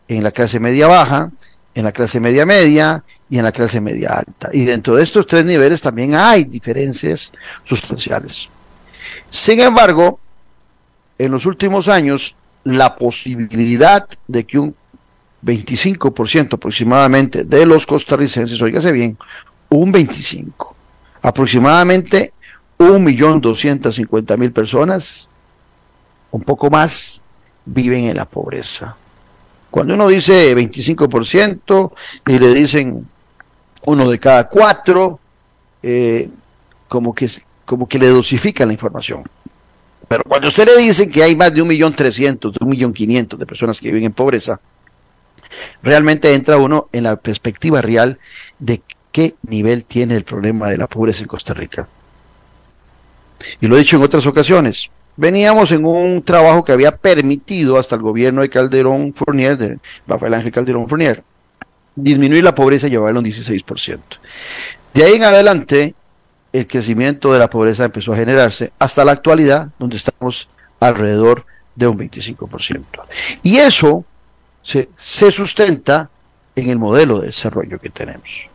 [0.08, 1.32] en la clase media baja,
[1.76, 4.50] en la clase media media y en la clase media alta.
[4.52, 7.32] Y dentro de estos tres niveles también hay diferencias
[7.64, 8.50] sustanciales.
[9.30, 10.20] Sin embargo,
[11.18, 14.76] en los últimos años, la posibilidad de que un
[15.44, 19.18] 25% aproximadamente de los costarricenses, oígase bien,
[19.70, 20.76] un 25,
[21.22, 22.34] aproximadamente
[22.78, 25.29] 1.250.000 personas,
[26.32, 27.22] un poco más,
[27.66, 28.96] viven en la pobreza.
[29.70, 31.92] Cuando uno dice 25%
[32.28, 33.08] y le dicen
[33.86, 35.20] uno de cada cuatro,
[35.84, 36.30] eh,
[36.88, 37.30] como, que,
[37.66, 39.24] como que le dosifican la información.
[40.08, 42.94] Pero cuando usted le dicen que hay más de un millón trescientos, de un millón
[42.94, 44.60] quinientos de personas que viven en pobreza,
[45.84, 48.18] realmente entra uno en la perspectiva real
[48.58, 51.88] de qué nivel tiene el problema de la pobreza en Costa Rica.
[53.62, 54.90] Y lo he dicho en otras ocasiones,
[55.20, 59.78] veníamos en un trabajo que había permitido hasta el gobierno de Calderón Fournier, de
[60.08, 61.24] Rafael Ángel Calderón Fournier,
[61.94, 64.00] disminuir la pobreza y llevarlo a un 16%.
[64.94, 65.94] De ahí en adelante,
[66.54, 70.48] el crecimiento de la pobreza empezó a generarse hasta la actualidad, donde estamos
[70.80, 72.82] alrededor de un 25%.
[73.44, 74.06] Y eso
[74.62, 76.10] se, se sustenta
[76.56, 78.48] en el modelo de desarrollo que tenemos.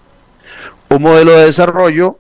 [0.88, 2.18] Un modelo de desarrollo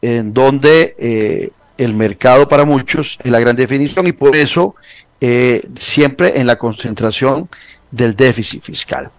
[0.00, 4.74] en donde eh, el mercado para muchos es la gran definición y por eso
[5.20, 7.48] eh, siempre en la concentración
[7.90, 9.10] del déficit fiscal.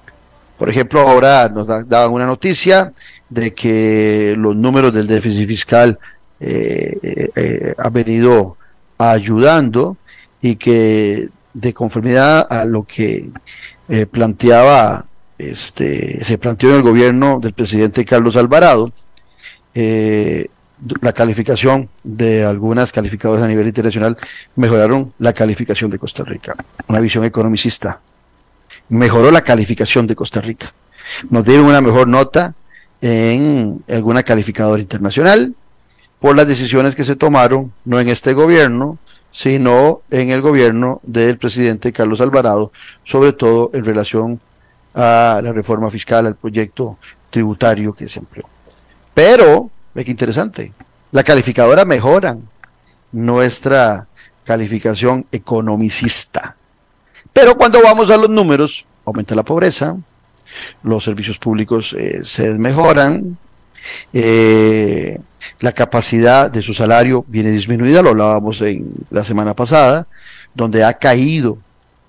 [0.57, 2.93] Por ejemplo, ahora nos daban una noticia
[3.29, 5.99] de que los números del déficit fiscal
[6.39, 8.57] eh, eh, han venido
[8.97, 9.97] ayudando
[10.41, 13.29] y que de conformidad a lo que
[14.11, 15.05] planteaba,
[15.37, 18.91] este, se planteó en el gobierno del presidente Carlos Alvarado,
[19.77, 20.47] eh,
[21.01, 24.17] la calificación de algunas calificadoras a nivel internacional
[24.55, 26.55] mejoraron la calificación de Costa Rica.
[26.87, 27.99] Una visión economicista.
[28.89, 30.73] Mejoró la calificación de Costa Rica.
[31.29, 32.53] Nos dieron una mejor nota
[33.01, 35.53] en alguna calificadora internacional
[36.19, 38.97] por las decisiones que se tomaron, no en este gobierno,
[39.31, 42.71] sino en el gobierno del presidente Carlos Alvarado,
[43.03, 44.39] sobre todo en relación
[44.93, 46.97] a la reforma fiscal, al proyecto
[47.29, 48.45] tributario que se empleó.
[49.13, 50.73] Pero Ve qué interesante.
[51.13, 52.43] La calificadora mejoran
[53.13, 54.07] nuestra
[54.43, 56.57] calificación economicista.
[57.31, 59.95] Pero cuando vamos a los números, aumenta la pobreza,
[60.83, 63.37] los servicios públicos eh, se mejoran,
[64.11, 65.17] eh,
[65.59, 70.07] la capacidad de su salario viene disminuida, lo hablábamos en la semana pasada,
[70.53, 71.57] donde ha caído,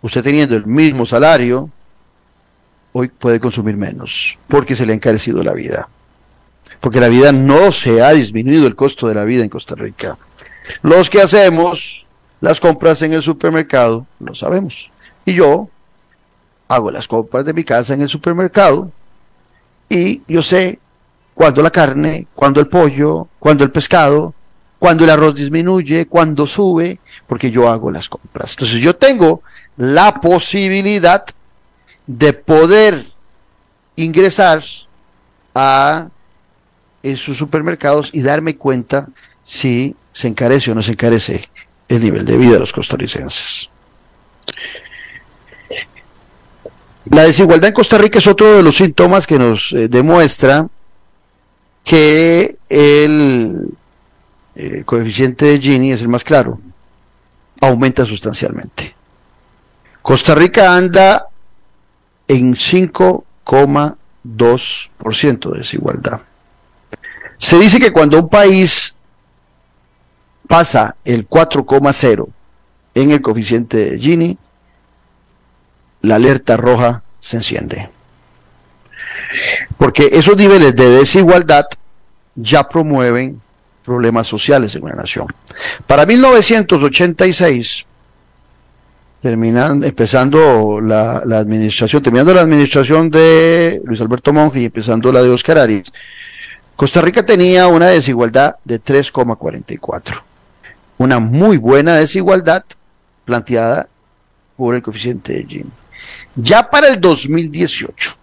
[0.03, 1.71] usted teniendo el mismo salario,
[2.93, 5.89] hoy puede consumir menos, porque se le ha encarecido la vida
[6.87, 10.17] porque la vida no se ha disminuido el costo de la vida en Costa Rica.
[10.83, 12.07] Los que hacemos
[12.41, 14.89] las compras en el supermercado, lo sabemos.
[15.25, 15.69] Y yo
[16.69, 18.93] hago las compras de mi casa en el supermercado
[19.89, 20.79] y yo sé
[21.35, 24.33] cuándo la carne, cuándo el pollo, cuándo el pescado,
[24.79, 28.53] cuándo el arroz disminuye, cuándo sube, porque yo hago las compras.
[28.53, 29.43] Entonces yo tengo
[29.77, 31.25] la posibilidad
[32.07, 33.05] de poder
[33.97, 34.63] ingresar
[35.53, 36.11] a
[37.11, 39.09] en sus supermercados y darme cuenta
[39.45, 41.49] si se encarece o no se encarece
[41.89, 43.71] el nivel de vida de los costarricenses.
[47.11, 50.67] La desigualdad en Costa Rica es otro de los síntomas que nos eh, demuestra
[51.85, 53.69] que el
[54.57, 56.59] eh, coeficiente de Gini es el más claro,
[57.61, 58.97] aumenta sustancialmente.
[60.03, 61.29] Costa Rica anda
[62.27, 66.23] en 5,2% de desigualdad.
[67.39, 68.95] Se dice que cuando un país
[70.47, 72.29] pasa el 4,0
[72.95, 74.39] en el coeficiente de Gini,
[76.03, 77.89] la alerta roja se enciende.
[79.77, 81.67] Porque esos niveles de desigualdad
[82.35, 83.41] ya promueven
[83.85, 85.27] problemas sociales en una nación.
[85.87, 87.87] Para 1986,
[89.21, 95.23] terminando, empezando la, la, administración, terminando la administración de Luis Alberto Monge y empezando la
[95.23, 95.93] de Oscar Arias,
[96.77, 100.21] Costa Rica tenía una desigualdad de 3,44.
[100.99, 102.65] Una muy buena desigualdad
[103.25, 103.89] planteada
[104.59, 105.71] por el coeficiente de Gini.
[106.35, 108.17] Ya para el 2018,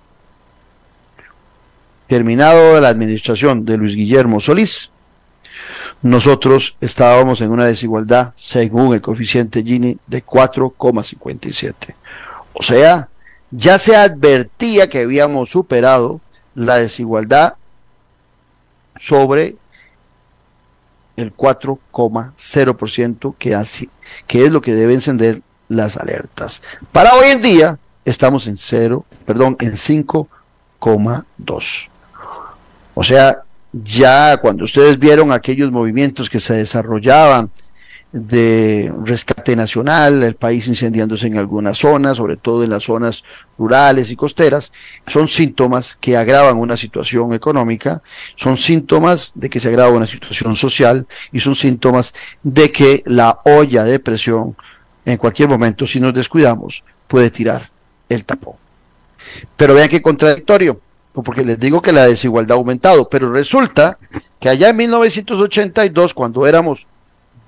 [2.05, 4.91] terminado la administración de Luis Guillermo Solís,
[6.03, 11.73] nosotros estábamos en una desigualdad, según el coeficiente Gini, de 4,57.
[12.53, 13.09] O sea,
[13.49, 16.21] ya se advertía que habíamos superado
[16.53, 17.55] la desigualdad
[18.97, 19.55] sobre
[21.15, 23.57] el 4,0% que,
[24.27, 26.61] que es lo que debe encender las alertas.
[26.91, 31.89] Para hoy en día estamos en 0, perdón, en 5,2.
[32.95, 37.49] O sea, ya cuando ustedes vieron aquellos movimientos que se desarrollaban
[38.13, 43.23] de rescate nacional, el país incendiándose en algunas zonas, sobre todo en las zonas
[43.57, 44.71] rurales y costeras,
[45.07, 48.03] son síntomas que agravan una situación económica,
[48.35, 53.39] son síntomas de que se agrava una situación social y son síntomas de que la
[53.45, 54.55] olla de presión
[55.05, 57.71] en cualquier momento, si nos descuidamos, puede tirar
[58.09, 58.53] el tapón.
[59.57, 60.79] Pero vean qué contradictorio,
[61.13, 63.97] porque les digo que la desigualdad ha aumentado, pero resulta
[64.39, 66.85] que allá en 1982, cuando éramos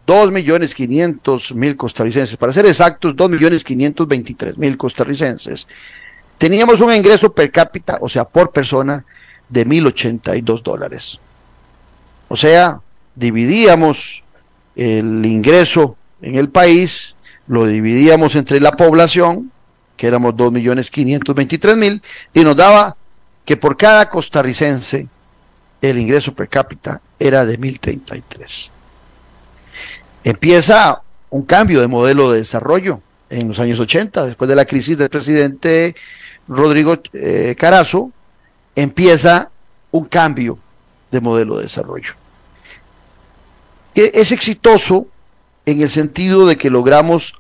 [0.06, 5.68] 2 millones 500 mil costarricenses, para ser exactos, 2 millones 523 mil costarricenses,
[6.38, 9.04] teníamos un ingreso per cápita, o sea, por persona,
[9.50, 11.20] de 1.082 dólares.
[12.28, 12.82] O sea,
[13.16, 14.24] dividíamos
[14.76, 17.16] el ingreso en el país,
[17.48, 19.52] lo dividíamos entre la población,
[19.98, 22.02] que éramos 2 millones 523 mil,
[22.34, 22.98] y nos daba
[23.46, 25.08] que por cada costarricense
[25.82, 28.75] el ingreso per cápita era de 1.033
[30.26, 33.00] empieza un cambio de modelo de desarrollo
[33.30, 35.96] en los años 80, después de la crisis del presidente
[36.48, 38.12] Rodrigo eh, Carazo,
[38.76, 39.52] empieza
[39.92, 40.58] un cambio
[41.12, 42.14] de modelo de desarrollo.
[43.94, 45.08] Es exitoso
[45.66, 47.36] en el sentido de que logramos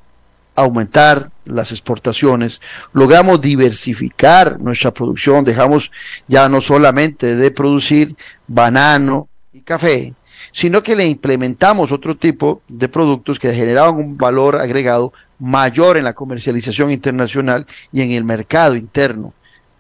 [0.55, 2.61] aumentar las exportaciones,
[2.93, 5.91] logramos diversificar nuestra producción, dejamos
[6.27, 8.15] ya no solamente de producir
[8.47, 10.13] banano y café,
[10.55, 16.05] sino que le implementamos otro tipo de productos que generaban un valor agregado mayor en
[16.05, 19.33] la comercialización internacional y en el mercado interno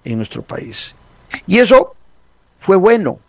[0.03, 0.93] en nuestro país.
[1.47, 1.95] Y eso
[2.59, 3.19] fue bueno.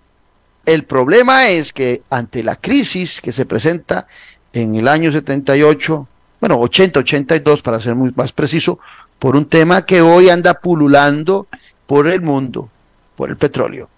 [0.64, 4.08] El problema es que ante la crisis que se presenta
[4.52, 6.08] en el año 78,
[6.40, 8.80] bueno, 80-82 para ser muy más preciso,
[9.20, 11.46] por un tema que hoy anda pululando
[11.86, 12.68] por el mundo,
[13.14, 13.88] por el petróleo.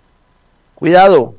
[0.75, 1.38] Cuidado,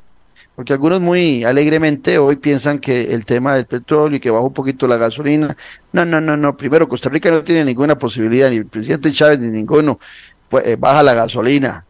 [0.60, 4.52] porque algunos muy alegremente hoy piensan que el tema del petróleo y que bajó un
[4.52, 5.56] poquito la gasolina,
[5.90, 9.38] no, no, no, no, primero Costa Rica no tiene ninguna posibilidad, ni el presidente Chávez
[9.38, 9.98] ni ninguno,
[10.50, 11.86] pues, eh, baja la gasolina.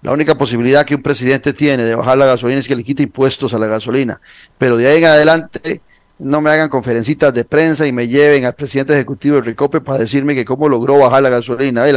[0.00, 3.02] La única posibilidad que un presidente tiene de bajar la gasolina es que le quite
[3.02, 4.18] impuestos a la gasolina,
[4.56, 5.82] pero de ahí en adelante
[6.18, 9.98] no me hagan conferencitas de prensa y me lleven al presidente ejecutivo de Ricope para
[9.98, 11.94] decirme que cómo logró bajar la gasolina eh,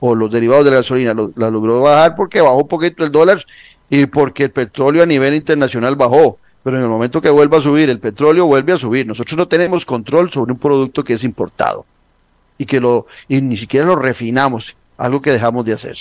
[0.00, 3.42] o los derivados de la gasolina, la logró bajar porque bajó un poquito el dólar
[3.90, 6.38] y porque el petróleo a nivel internacional bajó.
[6.62, 9.06] Pero en el momento que vuelva a subir, el petróleo vuelve a subir.
[9.06, 11.86] Nosotros no tenemos control sobre un producto que es importado
[12.58, 15.96] y que lo y ni siquiera lo refinamos, algo que dejamos de hacer.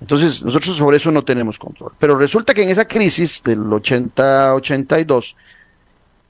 [0.00, 1.92] Entonces, nosotros sobre eso no tenemos control.
[1.98, 5.34] Pero resulta que en esa crisis del 80-82,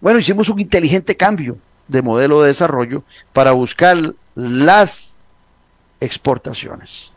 [0.01, 3.03] bueno, hicimos un inteligente cambio de modelo de desarrollo
[3.33, 5.19] para buscar las
[6.01, 7.13] exportaciones.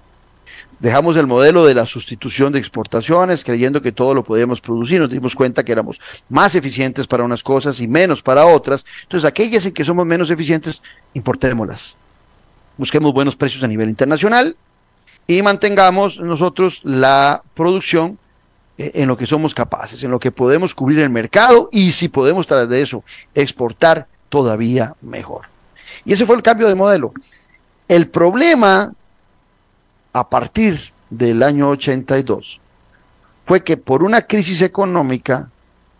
[0.82, 5.00] Dejamos el modelo de la sustitución de exportaciones, creyendo que todo lo podíamos producir.
[5.00, 8.84] Nos dimos cuenta que éramos más eficientes para unas cosas y menos para otras.
[9.04, 10.82] Entonces, aquellas en que somos menos eficientes,
[11.14, 11.98] importémoslas.
[12.78, 14.56] Busquemos buenos precios a nivel internacional
[15.28, 18.18] y mantengamos nosotros la producción
[18.80, 22.08] eh, en lo que somos capaces, en lo que podemos cubrir el mercado y si
[22.08, 23.04] podemos tras de eso
[23.36, 25.42] exportar todavía mejor.
[26.06, 27.14] Y ese fue el cambio de modelo.
[27.88, 28.96] El problema
[30.14, 32.60] a partir del año 82
[33.46, 35.50] fue que por una crisis económica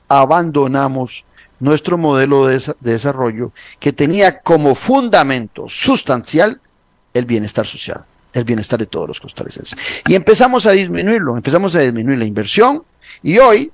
[0.08, 1.26] abandonamos
[1.60, 6.60] nuestro modelo de, desarrollo que tenía como fundamento sustancial
[7.14, 8.04] el bienestar social,
[8.34, 9.78] el bienestar de todos los costarricenses.
[10.08, 12.84] Y empezamos a disminuirlo, empezamos a disminuir la inversión
[13.22, 13.72] y hoy,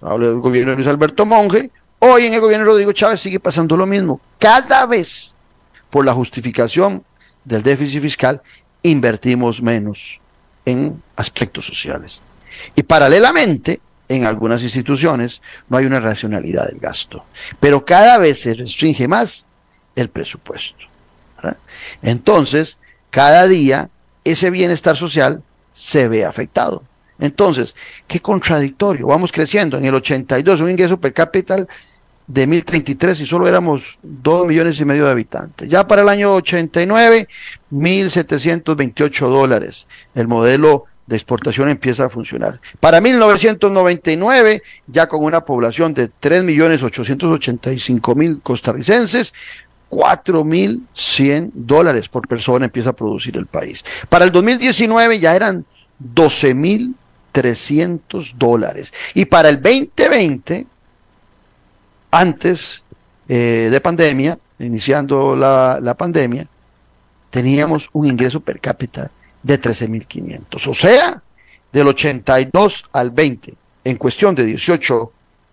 [0.00, 1.70] hablo del gobierno de Luis Alberto Monge,
[2.00, 4.20] hoy en el gobierno de Rodrigo Chávez sigue pasando lo mismo.
[4.38, 5.34] Cada vez
[5.90, 7.04] por la justificación
[7.44, 8.42] del déficit fiscal
[8.82, 10.20] invertimos menos
[10.64, 12.20] en aspectos sociales.
[12.76, 17.24] Y paralelamente, en algunas instituciones no hay una racionalidad del gasto,
[17.60, 19.46] pero cada vez se restringe más
[19.96, 20.84] el presupuesto.
[22.02, 22.78] Entonces,
[23.10, 23.90] cada día
[24.24, 26.84] ese bienestar social se ve afectado.
[27.18, 27.74] Entonces,
[28.06, 29.78] qué contradictorio, vamos creciendo.
[29.78, 31.66] En el 82 un ingreso per cápita
[32.26, 35.68] de 1033 y solo éramos 2 millones y medio de habitantes.
[35.68, 37.28] Ya para el año 89,
[37.70, 39.86] 1728 dólares.
[40.14, 42.60] El modelo de exportación empieza a funcionar.
[42.80, 49.34] Para 1999, ya con una población de 3 millones 885 mil costarricenses,
[49.90, 53.84] 4.100 dólares por persona empieza a producir el país.
[54.08, 55.66] Para el 2019 ya eran
[56.14, 58.92] 12.300 dólares.
[59.14, 60.66] Y para el 2020,
[62.12, 62.84] antes
[63.28, 66.46] eh, de pandemia, iniciando la, la pandemia,
[67.30, 69.10] teníamos un ingreso per cápita
[69.42, 70.68] de 13.500.
[70.68, 71.22] O sea,
[71.72, 73.54] del 82 al 20,
[73.84, 75.12] en cuestión de 18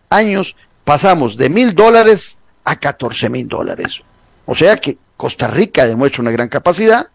[0.10, 4.02] años, pasamos de mil dólares a 14 mil dólares.
[4.46, 7.08] O sea que Costa Rica demuestra una gran capacidad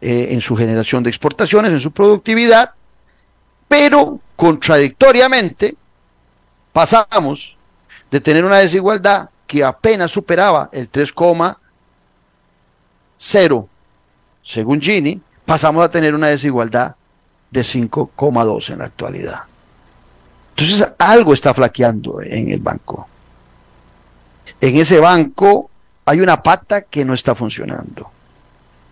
[0.00, 2.74] eh, en su generación de exportaciones, en su productividad,
[3.68, 5.74] pero contradictoriamente
[6.72, 7.56] pasamos
[8.10, 13.68] de tener una desigualdad que apenas superaba el 3,0
[14.42, 16.96] según Gini, pasamos a tener una desigualdad
[17.50, 19.40] de 5,2 en la actualidad.
[20.50, 23.08] Entonces algo está flaqueando en el banco.
[24.60, 25.70] En ese banco
[26.04, 28.10] hay una pata que no está funcionando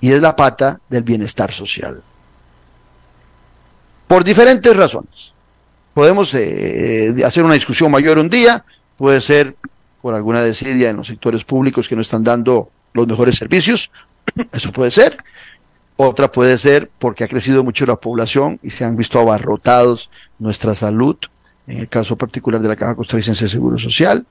[0.00, 2.02] y es la pata del bienestar social.
[4.06, 5.32] Por diferentes razones.
[5.92, 8.64] Podemos eh, hacer una discusión mayor un día,
[8.98, 9.56] puede ser
[10.02, 13.90] por alguna desidia en los sectores públicos que no están dando los mejores servicios,
[14.52, 15.16] eso puede ser,
[15.96, 20.74] otra puede ser porque ha crecido mucho la población y se han visto abarrotados nuestra
[20.74, 21.16] salud,
[21.66, 24.26] en el caso particular de la Caja Costarricense de Seguro Social,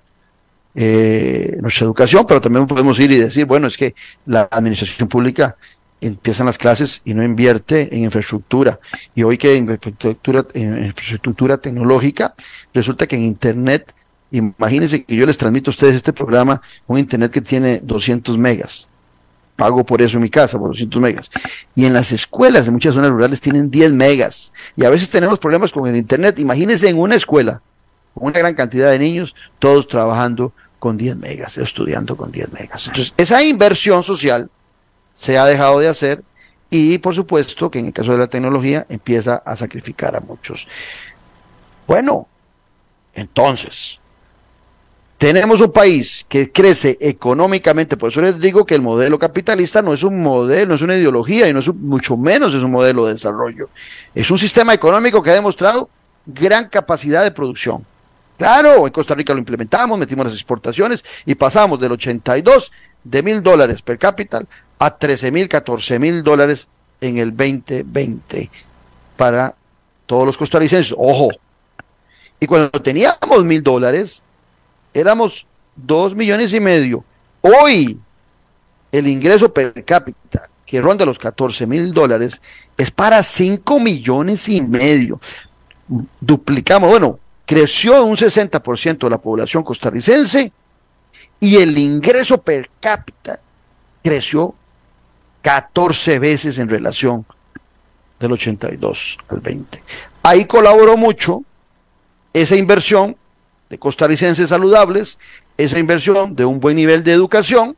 [0.75, 3.95] eh, nuestra educación, pero también podemos ir y decir, bueno, es que
[4.27, 5.55] la administración pública
[6.01, 8.79] empiezan las clases y no invierte en infraestructura.
[9.15, 12.35] Y hoy que en infraestructura, tecnológica,
[12.73, 13.93] resulta que en Internet,
[14.31, 18.87] imagínense que yo les transmito a ustedes este programa, un Internet que tiene 200 megas
[19.57, 21.29] pago por eso en mi casa, por 200 megas.
[21.75, 24.53] Y en las escuelas de muchas zonas rurales tienen 10 megas.
[24.77, 26.39] Y a veces tenemos problemas con el Internet.
[26.39, 27.61] Imagínense en una escuela,
[28.13, 32.87] con una gran cantidad de niños, todos trabajando con 10 megas, estudiando con 10 megas.
[32.87, 34.49] Entonces, esa inversión social
[35.15, 36.23] se ha dejado de hacer
[36.69, 40.67] y por supuesto que en el caso de la tecnología empieza a sacrificar a muchos.
[41.87, 42.27] Bueno,
[43.15, 43.99] entonces,
[45.17, 49.93] tenemos un país que crece económicamente, por eso les digo que el modelo capitalista no
[49.93, 53.07] es un modelo, no es una ideología y no es mucho menos es un modelo
[53.07, 53.69] de desarrollo.
[54.13, 55.89] Es un sistema económico que ha demostrado
[56.25, 57.83] gran capacidad de producción.
[58.37, 62.71] Claro, en Costa Rica lo implementamos, metimos las exportaciones y pasamos del 82
[63.03, 64.43] de mil dólares per cápita
[64.77, 66.67] a 13 mil, 14 mil dólares
[67.01, 68.51] en el 2020
[69.15, 69.55] para
[70.05, 70.93] todos los costarricenses.
[70.95, 71.29] Ojo.
[72.39, 74.21] Y cuando teníamos mil dólares,
[74.93, 77.03] éramos dos millones y medio.
[77.41, 77.99] Hoy
[78.91, 82.41] el ingreso per cápita, que ronda los 14 mil dólares,
[82.77, 85.19] es para 5 millones y medio.
[86.19, 90.51] Duplicamos, bueno, creció un 60% la población costarricense
[91.39, 93.39] y el ingreso per cápita
[94.03, 94.53] creció
[95.41, 97.25] 14 veces en relación
[98.19, 99.83] del 82 al 20.
[100.23, 101.43] Ahí colaboró mucho
[102.33, 103.15] esa inversión
[103.69, 105.17] de costarricenses saludables,
[105.57, 107.75] esa inversión de un buen nivel de educación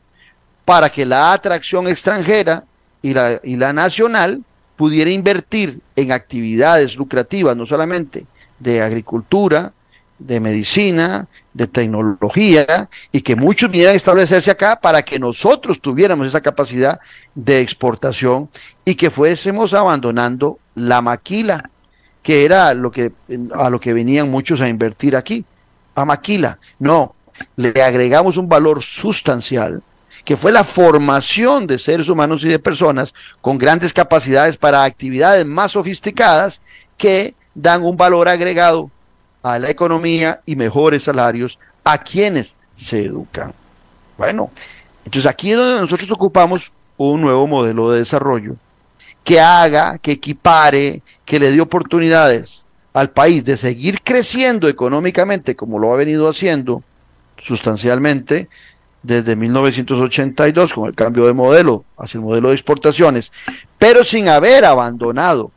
[0.66, 2.66] para que la atracción extranjera
[3.02, 4.44] y la, y la nacional
[4.76, 8.26] pudiera invertir en actividades lucrativas, no solamente
[8.60, 9.74] de agricultura,
[10.20, 16.28] de medicina, de tecnología, y que muchos vinieran a establecerse acá para que nosotros tuviéramos
[16.28, 17.00] esa capacidad
[17.34, 18.50] de exportación
[18.84, 21.70] y que fuésemos abandonando la maquila,
[22.22, 23.14] que era lo que,
[23.54, 25.46] a lo que venían muchos a invertir aquí
[26.02, 26.58] a Maquila.
[26.80, 27.16] No,
[27.56, 29.82] le agregamos un valor sustancial
[30.26, 35.46] que fue la formación de seres humanos y de personas con grandes capacidades para actividades
[35.46, 36.62] más sofisticadas
[36.98, 38.92] que dan un valor agregado
[39.42, 43.54] a la economía y mejores salarios a quienes se educan.
[44.18, 44.52] Bueno,
[45.06, 48.56] entonces aquí es donde nosotros ocupamos un nuevo modelo de desarrollo
[49.24, 52.59] que haga, que equipare, que le dé oportunidades
[52.94, 56.84] al país de seguir creciendo económicamente como lo ha venido haciendo
[57.38, 58.50] sustancialmente
[59.04, 63.32] desde 1982 con el cambio de modelo hacia el modelo de exportaciones,
[63.78, 65.52] pero sin haber abandonado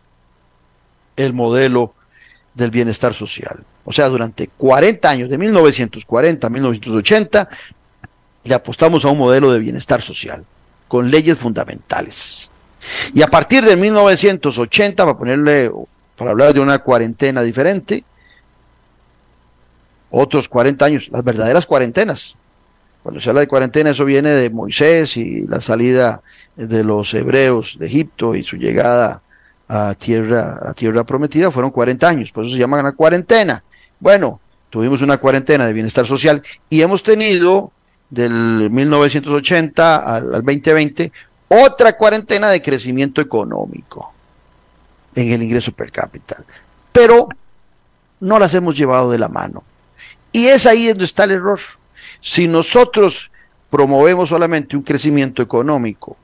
[1.16, 1.94] el modelo
[2.54, 3.64] del bienestar social.
[3.84, 7.48] O sea, durante 40 años, de 1940 a 1980,
[8.44, 10.44] le apostamos a un modelo de bienestar social,
[10.88, 12.50] con leyes fundamentales.
[13.14, 15.70] Y a partir de 1980, para ponerle
[16.22, 18.04] para hablar de una cuarentena diferente.
[20.08, 22.36] Otros 40 años, las verdaderas cuarentenas.
[23.02, 26.22] Cuando se habla de cuarentena, eso viene de Moisés y la salida
[26.54, 29.20] de los hebreos de Egipto y su llegada
[29.66, 33.64] a tierra, a tierra prometida fueron 40 años, por eso se llama una cuarentena.
[33.98, 34.38] Bueno,
[34.70, 37.72] tuvimos una cuarentena de bienestar social y hemos tenido
[38.10, 41.10] del 1980 al, al 2020,
[41.48, 44.11] otra cuarentena de crecimiento económico
[45.14, 46.42] en el ingreso per cápita.
[46.92, 47.28] Pero
[48.20, 49.64] no las hemos llevado de la mano.
[50.30, 51.60] Y es ahí donde está el error.
[52.20, 53.30] Si nosotros
[53.70, 56.16] promovemos solamente un crecimiento económico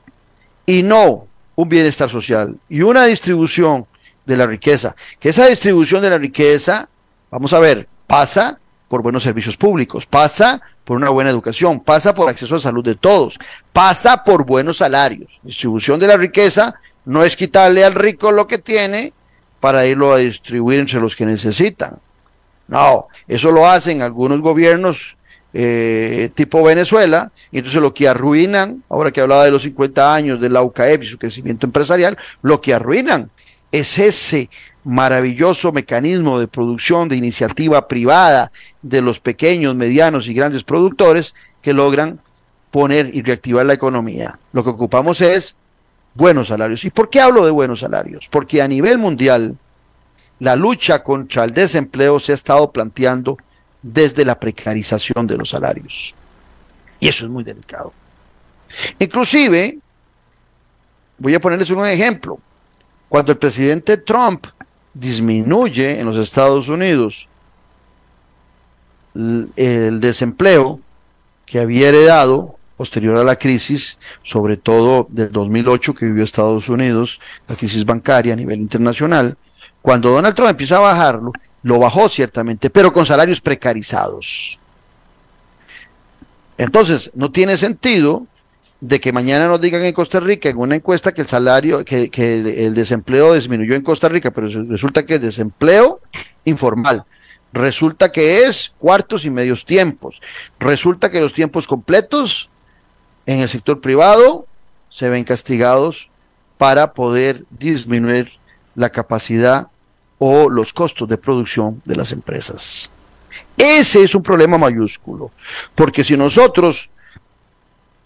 [0.65, 3.85] y no un bienestar social y una distribución
[4.25, 6.87] de la riqueza, que esa distribución de la riqueza,
[7.29, 12.29] vamos a ver, pasa por buenos servicios públicos, pasa por una buena educación, pasa por
[12.29, 13.37] acceso a salud de todos,
[13.71, 15.39] pasa por buenos salarios.
[15.43, 16.75] Distribución de la riqueza
[17.09, 19.13] no es quitarle al rico lo que tiene
[19.59, 21.97] para irlo a distribuir entre los que necesitan.
[22.67, 25.17] No, eso lo hacen algunos gobiernos
[25.51, 30.39] eh, tipo Venezuela, y entonces lo que arruinan, ahora que hablaba de los 50 años
[30.39, 33.31] de la UCAEP y su crecimiento empresarial, lo que arruinan
[33.71, 34.51] es ese
[34.83, 38.51] maravilloso mecanismo de producción de iniciativa privada
[38.83, 41.33] de los pequeños, medianos y grandes productores
[41.63, 42.19] que logran
[42.69, 44.37] poner y reactivar la economía.
[44.53, 45.55] Lo que ocupamos es
[46.13, 46.83] buenos salarios.
[46.85, 48.27] ¿Y por qué hablo de buenos salarios?
[48.29, 49.57] Porque a nivel mundial
[50.39, 53.37] la lucha contra el desempleo se ha estado planteando
[53.81, 56.13] desde la precarización de los salarios.
[56.99, 57.93] Y eso es muy delicado.
[58.99, 59.77] Inclusive,
[61.17, 62.39] voy a ponerles un ejemplo.
[63.07, 64.45] Cuando el presidente Trump
[64.93, 67.27] disminuye en los Estados Unidos
[69.15, 70.79] el desempleo
[71.45, 77.19] que había heredado posterior a la crisis, sobre todo del 2008 que vivió Estados Unidos,
[77.45, 79.35] la crisis bancaria a nivel internacional,
[79.81, 84.61] cuando Donald Trump empieza a bajarlo, lo bajó ciertamente, pero con salarios precarizados.
[86.57, 88.27] Entonces, no tiene sentido
[88.79, 92.09] de que mañana nos digan en Costa Rica en una encuesta que el salario, que,
[92.13, 95.99] el desempleo disminuyó en Costa Rica, pero resulta que es desempleo
[96.45, 97.03] informal.
[97.51, 100.21] Resulta que es cuartos y medios tiempos.
[100.61, 102.49] Resulta que los tiempos completos
[103.29, 104.47] en el sector privado
[104.89, 106.09] se ven castigados
[106.57, 108.31] para poder disminuir
[108.73, 109.67] la capacidad
[110.17, 112.89] o los costos de producción de las empresas.
[113.55, 115.29] Ese es un problema mayúsculo,
[115.75, 116.89] porque si nosotros,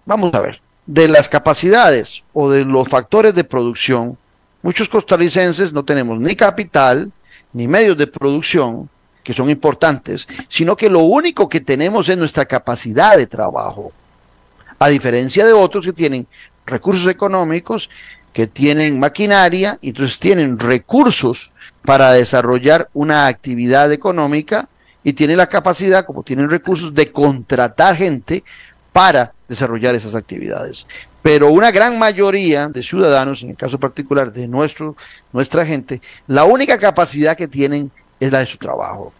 [0.05, 4.17] vamos a ver, de las capacidades o de los factores de producción,
[4.61, 7.13] muchos costarricenses no tenemos ni capital,
[7.53, 8.89] ni medios de producción,
[9.23, 13.93] que son importantes, sino que lo único que tenemos es nuestra capacidad de trabajo,
[14.83, 16.27] a diferencia de otros que tienen
[16.65, 17.89] recursos económicos,
[18.33, 21.53] que tienen maquinaria, y entonces tienen recursos
[21.85, 24.67] para desarrollar una actividad económica
[25.01, 28.43] y tiene la capacidad, como tienen recursos, de contratar gente
[28.91, 30.85] para desarrollar esas actividades.
[31.21, 34.97] Pero una gran mayoría de ciudadanos, en el caso particular de nuestro,
[35.31, 39.13] nuestra gente, la única capacidad que tienen es la de su trabajo.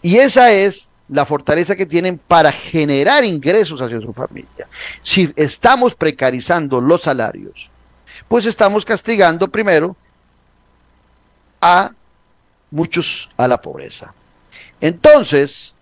[0.00, 4.68] Y esa es la fortaleza que tienen para generar ingresos hacia su familia.
[5.02, 7.70] Si estamos precarizando los salarios,
[8.28, 9.96] pues estamos castigando primero
[11.60, 11.92] a
[12.70, 14.12] muchos a la pobreza.
[14.80, 15.74] Entonces,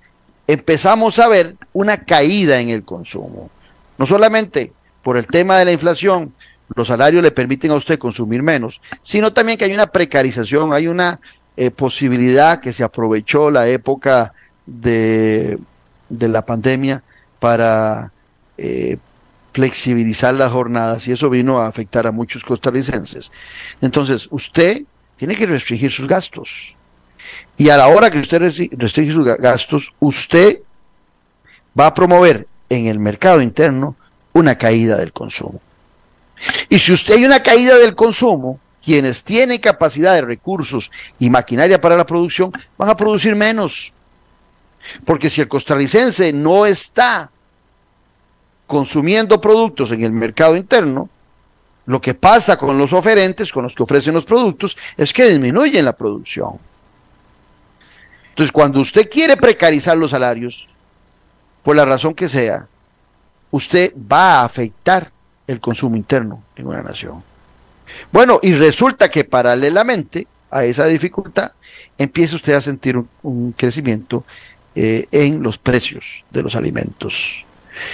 [0.47, 3.51] empezamos a ver una caída en el consumo.
[3.99, 4.72] No solamente
[5.03, 6.33] por el tema de la inflación,
[6.74, 10.89] los salarios le permiten a usted consumir menos, sino también que hay una precarización, hay
[10.89, 11.20] una
[11.57, 14.33] eh, posibilidad que se aprovechó la época
[14.67, 15.59] de,
[16.09, 17.03] de la pandemia
[17.39, 18.12] para
[18.59, 18.99] eh,
[19.53, 23.33] flexibilizar las jornadas y eso vino a afectar a muchos costarricenses.
[23.81, 24.83] Entonces, usted
[25.17, 26.77] tiene que restringir sus gastos.
[27.57, 28.39] Y a la hora que usted
[28.73, 30.61] restringe sus gastos, usted
[31.79, 33.97] va a promover en el mercado interno
[34.33, 35.61] una caída del consumo.
[36.69, 41.81] Y si usted hay una caída del consumo, quienes tienen capacidad de recursos y maquinaria
[41.81, 43.93] para la producción van a producir menos.
[45.05, 47.30] Porque si el costarricense no está
[48.66, 51.09] consumiendo productos en el mercado interno,
[51.87, 55.84] lo que pasa con los oferentes, con los que ofrecen los productos, es que disminuyen
[55.84, 56.59] la producción.
[58.30, 60.68] Entonces, cuando usted quiere precarizar los salarios,
[61.62, 62.66] por la razón que sea,
[63.51, 65.11] usted va a afectar
[65.47, 67.22] el consumo interno en una nación.
[68.11, 71.53] Bueno, y resulta que paralelamente a esa dificultad,
[71.99, 74.24] empieza usted a sentir un, crecimiento
[74.77, 77.45] eh, en los precios de los alimentos.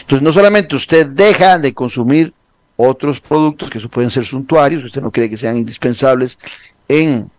[0.01, 2.35] Entonces, no solamente usted deja de consumir
[2.77, 6.39] otros productos que pueden ser suntuarios, que usted no cree que sean indispensables
[6.89, 7.31] en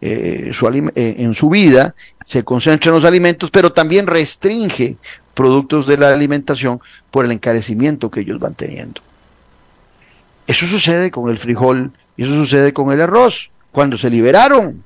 [0.00, 1.94] eh, su, eh, en su vida,
[2.24, 4.96] se concentra en los alimentos, pero también restringe
[5.34, 6.80] productos de la alimentación
[7.10, 9.00] por el encarecimiento que ellos van teniendo.
[10.46, 11.92] Eso sucede con el frijol
[12.24, 13.50] eso sucede con el arroz.
[13.72, 14.84] Cuando se liberaron,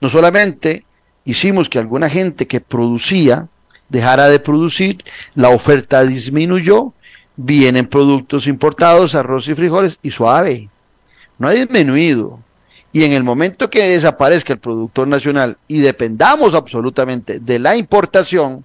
[0.00, 0.84] no solamente
[1.26, 3.48] hicimos que alguna gente que producía
[3.90, 5.04] dejara de producir,
[5.34, 6.92] la oferta disminuyó,
[7.36, 10.70] vienen productos importados, arroz y frijoles, y suave.
[11.38, 12.40] No ha disminuido.
[12.92, 18.64] Y en el momento que desaparezca el productor nacional y dependamos absolutamente de la importación,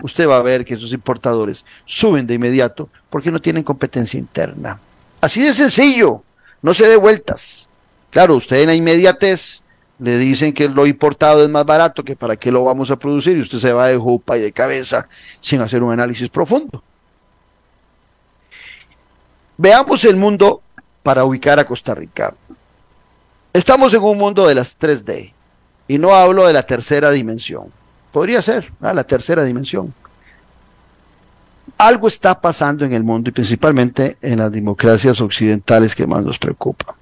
[0.00, 4.80] usted va a ver que esos importadores suben de inmediato porque no tienen competencia interna.
[5.20, 6.22] Así de sencillo,
[6.62, 7.68] no se dé vueltas.
[8.08, 9.62] Claro, usted en la inmediatez
[10.00, 13.36] le dicen que lo importado es más barato, que para qué lo vamos a producir,
[13.36, 15.06] y usted se va de jupa y de cabeza
[15.40, 16.82] sin hacer un análisis profundo.
[19.58, 20.62] Veamos el mundo
[21.02, 22.34] para ubicar a Costa Rica.
[23.52, 25.34] Estamos en un mundo de las 3D,
[25.86, 27.64] y no hablo de la tercera dimensión.
[28.10, 29.92] Podría ser, la tercera dimensión.
[31.76, 36.38] Algo está pasando en el mundo y principalmente en las democracias occidentales que más nos
[36.38, 36.94] preocupa.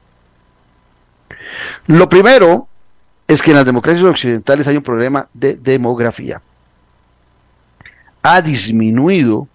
[1.86, 2.68] Lo primero
[3.29, 6.41] es que en las democracias occidentales hay un problema de demografía.
[8.22, 9.47] Ha disminuido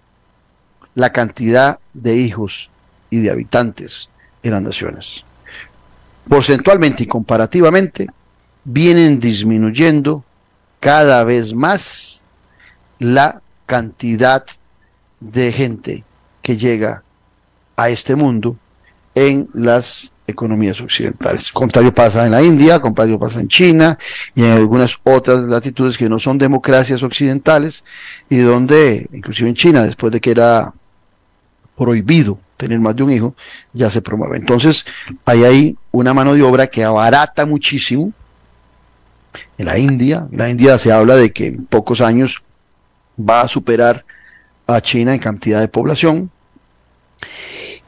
[0.94, 2.70] la cantidad de hijos
[3.10, 4.08] y de habitantes
[4.44, 5.24] en las naciones.
[6.28, 8.06] Porcentualmente y comparativamente,
[8.62, 10.24] vienen disminuyendo
[10.78, 12.24] cada vez más
[12.98, 14.46] la cantidad
[15.18, 16.04] de gente
[16.42, 17.02] que llega
[17.76, 18.56] a este mundo
[19.14, 21.52] en las economías occidentales.
[21.52, 23.98] Contrario pasa en la India, contrario pasa en China
[24.34, 27.84] y en algunas otras latitudes que no son democracias occidentales
[28.28, 30.72] y donde, inclusive en China, después de que era
[31.76, 33.34] prohibido tener más de un hijo,
[33.72, 34.38] ya se promueve.
[34.38, 34.86] Entonces,
[35.24, 38.12] hay ahí una mano de obra que abarata muchísimo.
[39.58, 42.42] En la India, en la India se habla de que en pocos años
[43.18, 44.04] va a superar
[44.66, 46.30] a China en cantidad de población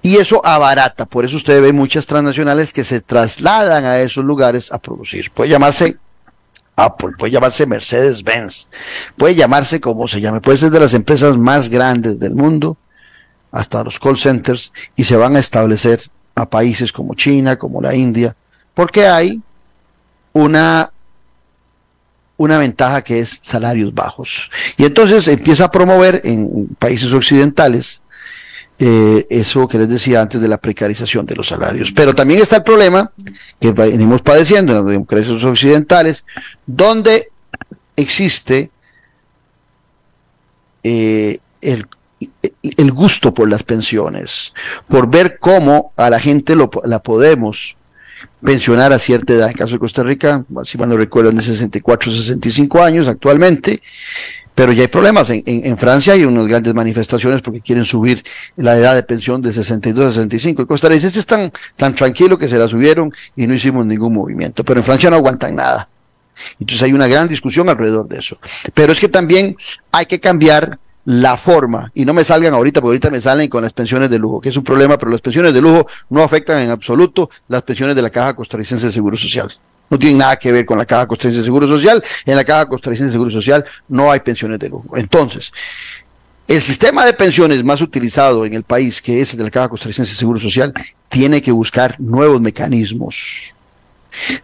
[0.07, 4.71] y eso abarata, por eso usted ve muchas transnacionales que se trasladan a esos lugares
[4.71, 5.33] a producir.
[5.33, 5.97] Puede llamarse
[6.77, 8.69] Apple, puede llamarse Mercedes-Benz,
[9.17, 12.77] puede llamarse como se llame, puede ser de las empresas más grandes del mundo,
[13.51, 16.01] hasta los call centers, y se van a establecer
[16.37, 18.37] a países como China, como la India,
[18.75, 19.43] porque hay
[20.33, 20.93] una,
[22.37, 24.53] una ventaja que es salarios bajos.
[24.77, 28.03] Y entonces empieza a promover en países occidentales
[28.79, 31.93] eh, eso que les decía antes de la precarización de los salarios.
[31.93, 33.11] Pero también está el problema
[33.59, 36.25] que venimos padeciendo en las democracias occidentales,
[36.67, 37.31] donde
[37.97, 38.71] existe
[40.83, 44.53] eh, el, gusto por las pensiones,
[44.89, 47.77] por ver cómo a la gente lo, la podemos
[48.45, 49.47] pensionar a cierta edad.
[49.47, 53.83] En el caso de Costa Rica, si mal no recuerdo, de 64, 65 años actualmente,
[54.57, 55.31] pero ya hay problemas.
[55.31, 58.25] En, Francia hay unas grandes manifestaciones porque quieren subir
[58.57, 60.63] la edad de pensión de 62 a 65.
[60.63, 64.15] Y Costa Rica es tan, tan tranquilo que se la subieron y no hicimos ningún
[64.15, 64.65] movimiento.
[64.65, 65.91] Pero en Francia no aguantan nada.
[66.59, 68.39] Entonces hay una gran discusión alrededor de eso.
[68.73, 69.59] Pero es que también
[69.93, 73.63] hay que cambiar la forma, y no me salgan ahorita, porque ahorita me salen con
[73.63, 76.63] las pensiones de lujo, que es un problema, pero las pensiones de lujo no afectan
[76.63, 79.57] en absoluto las pensiones de la Caja Costarricense de Seguro Social.
[79.89, 82.03] No tiene nada que ver con la Caja Costarricense de Seguro Social.
[82.25, 84.97] En la Caja Costarricense de Seguro Social no hay pensiones de lujo.
[84.97, 85.53] Entonces,
[86.49, 89.69] el sistema de pensiones más utilizado en el país, que es el de la Caja
[89.69, 90.73] Costarricense de Seguro Social,
[91.09, 93.53] tiene que buscar nuevos mecanismos.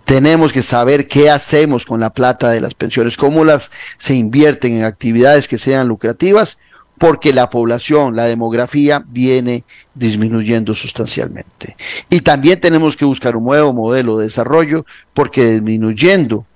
[0.04, 4.78] Tenemos que saber qué hacemos con la plata de las pensiones, cómo las se invierten
[4.78, 6.58] en actividades que sean lucrativas
[7.02, 11.74] porque la población, la demografía viene disminuyendo sustancialmente.
[12.08, 16.46] Y también tenemos que buscar un nuevo modelo de desarrollo porque disminuyendo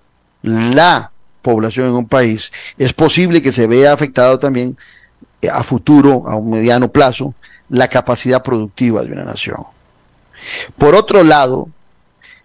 [0.43, 1.11] la
[1.43, 4.77] población en un país, es posible que se vea afectado también
[5.43, 7.35] eh, a futuro, a un mediano plazo,
[7.69, 9.65] la capacidad productiva de una nación.
[10.79, 11.69] Por otro lado,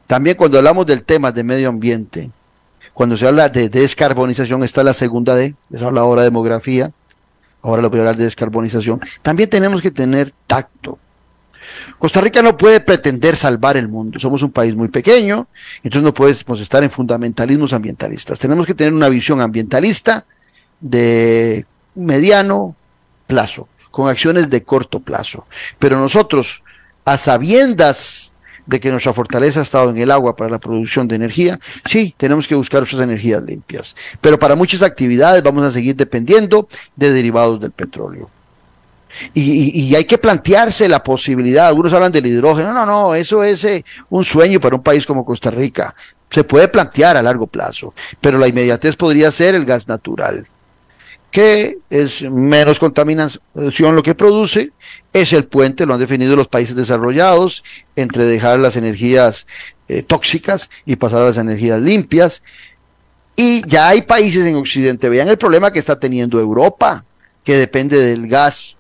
[0.08, 2.32] también cuando hablamos del tema de medio ambiente,
[2.96, 6.92] cuando se habla de descarbonización, está la segunda D, les habla ahora de demografía,
[7.62, 11.00] ahora lo voy a hablar de descarbonización, también tenemos que tener tacto.
[12.00, 14.20] Costa Rica no puede pretender salvar el mundo.
[14.20, 15.48] Somos un país muy pequeño,
[15.84, 18.40] entonces no podemos estar en fundamentalismos ambientalistas.
[18.40, 20.26] Tenemos que tener una visión ambientalista
[20.80, 22.76] de mediano
[23.28, 25.46] plazo, con acciones de corto plazo.
[25.80, 26.64] Pero nosotros,
[27.06, 28.31] a sabiendas
[28.72, 32.16] de que nuestra fortaleza ha estado en el agua para la producción de energía, sí,
[32.18, 33.96] tenemos que buscar otras energías limpias.
[34.22, 38.30] Pero para muchas actividades vamos a seguir dependiendo de derivados del petróleo.
[39.34, 43.84] Y, hay que plantearse la posibilidad, algunos hablan del hidrógeno, no, no, eso es eh,
[44.10, 45.94] un sueño para un país como Costa Rica.
[46.30, 50.48] Se puede plantear a largo plazo, pero la inmediatez podría ser el gas natural
[51.32, 54.72] que es menos contaminación lo que produce,
[55.14, 57.64] es el puente, lo han definido los países desarrollados,
[57.96, 59.48] entre dejar las energías
[59.88, 62.44] eh, tóxicas y pasar a las energías limpias.
[63.36, 67.06] Y ya hay países en Occidente, vean el problema que está teniendo Europa,
[67.44, 68.78] que depende del gas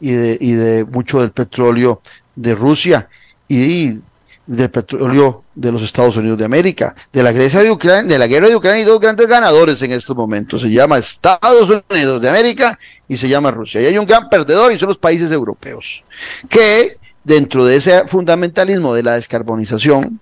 [0.00, 2.00] y de, y de mucho del petróleo
[2.34, 3.08] de Rusia
[3.46, 4.00] y
[4.46, 8.26] del petróleo de los Estados Unidos de América, de la Grecia de Ucrania, de la
[8.26, 12.28] guerra de Ucrania hay dos grandes ganadores en estos momentos, se llama Estados Unidos de
[12.28, 12.78] América
[13.08, 13.80] y se llama Rusia.
[13.80, 16.04] Y hay un gran perdedor y son los países europeos,
[16.48, 20.20] que dentro de ese fundamentalismo de la descarbonización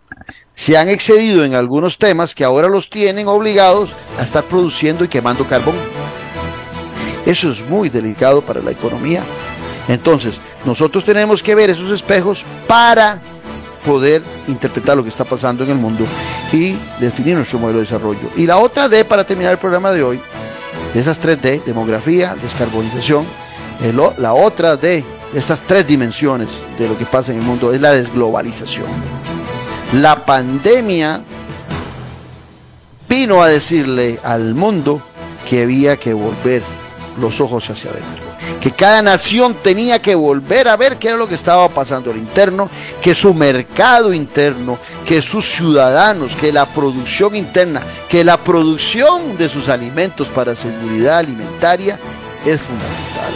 [0.54, 5.08] se han excedido en algunos temas que ahora los tienen obligados a estar produciendo y
[5.08, 5.74] quemando carbón.
[7.26, 9.24] Eso es muy delicado para la economía.
[9.88, 13.20] Entonces, nosotros tenemos que ver esos espejos para
[13.84, 16.04] poder interpretar lo que está pasando en el mundo
[16.52, 18.30] y definir nuestro modelo de desarrollo.
[18.36, 20.20] Y la otra D, para terminar el programa de hoy,
[20.94, 23.26] de esas tres D, demografía, descarbonización,
[24.18, 25.04] la otra D,
[25.34, 28.86] estas tres dimensiones de lo que pasa en el mundo, es la desglobalización.
[29.94, 31.20] La pandemia
[33.08, 35.02] vino a decirle al mundo
[35.48, 36.62] que había que volver
[37.18, 38.21] los ojos hacia adentro
[38.60, 42.16] que cada nación tenía que volver a ver qué era lo que estaba pasando al
[42.16, 42.70] interno,
[43.00, 49.48] que su mercado interno, que sus ciudadanos, que la producción interna, que la producción de
[49.48, 51.98] sus alimentos para seguridad alimentaria
[52.44, 53.32] es fundamental.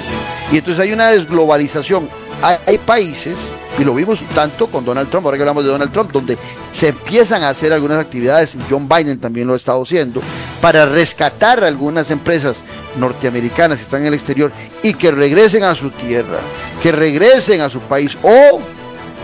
[0.52, 2.08] Y entonces hay una desglobalización.
[2.42, 3.36] Hay, países,
[3.78, 6.38] y lo vimos tanto con Donald Trump, ahora que hablamos de Donald Trump, donde
[6.72, 10.22] se empiezan a hacer algunas actividades, John Biden también lo ha estado haciendo,
[10.60, 12.64] para rescatar algunas empresas
[12.98, 14.50] norteamericanas que están en el exterior
[14.82, 16.38] y que regresen a su tierra,
[16.82, 18.60] que regresen a su país o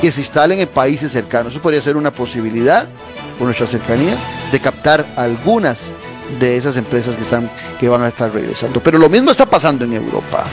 [0.01, 1.53] que se instalen en países cercanos.
[1.53, 2.89] Eso podría ser una posibilidad
[3.39, 4.17] por nuestra cercanía
[4.51, 5.93] de captar algunas
[6.39, 8.83] de esas empresas que están que van a estar regresando.
[8.83, 10.45] Pero lo mismo está pasando en Europa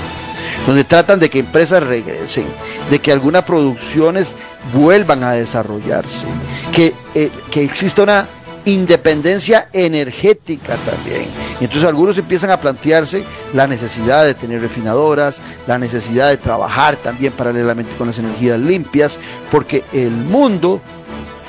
[0.70, 2.46] donde tratan de que empresas regresen,
[2.92, 4.36] de que algunas producciones
[4.72, 6.28] vuelvan a desarrollarse,
[6.72, 8.28] que, eh, que exista una
[8.66, 11.26] independencia energética también.
[11.60, 17.34] Entonces algunos empiezan a plantearse la necesidad de tener refinadoras, la necesidad de trabajar también
[17.34, 20.82] paralelamente con las energías limpias, porque el mundo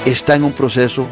[0.07, 1.05] está en un proceso,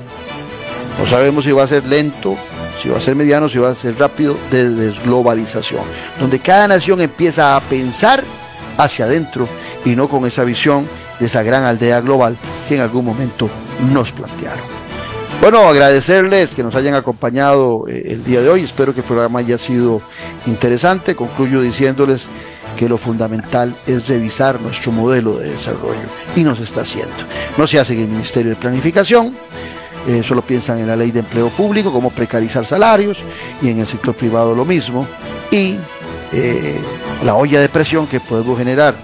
[0.98, 2.38] no sabemos si va a ser lento,
[2.80, 5.82] si va a ser mediano, si va a ser rápido, de desglobalización,
[6.18, 8.22] donde cada nación empieza a pensar
[8.76, 9.48] hacia adentro
[9.84, 12.36] y no con esa visión de esa gran aldea global
[12.68, 13.50] que en algún momento
[13.92, 14.64] nos plantearon.
[15.40, 18.64] Bueno, agradecerles que nos hayan acompañado eh, el día de hoy.
[18.64, 20.02] Espero que el programa haya sido
[20.46, 21.14] interesante.
[21.14, 22.26] Concluyo diciéndoles
[22.76, 26.00] que lo fundamental es revisar nuestro modelo de desarrollo
[26.34, 27.14] y nos está haciendo.
[27.56, 29.36] No se hace en el Ministerio de Planificación,
[30.09, 33.18] eh, solo piensan en la ley de empleo público, cómo precarizar salarios,
[33.61, 35.06] y en el sector privado lo mismo,
[35.50, 35.76] y
[36.32, 36.80] eh,
[37.22, 38.94] la olla de presión que podemos generar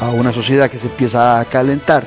[0.00, 2.04] a una sociedad que se empieza a calentar,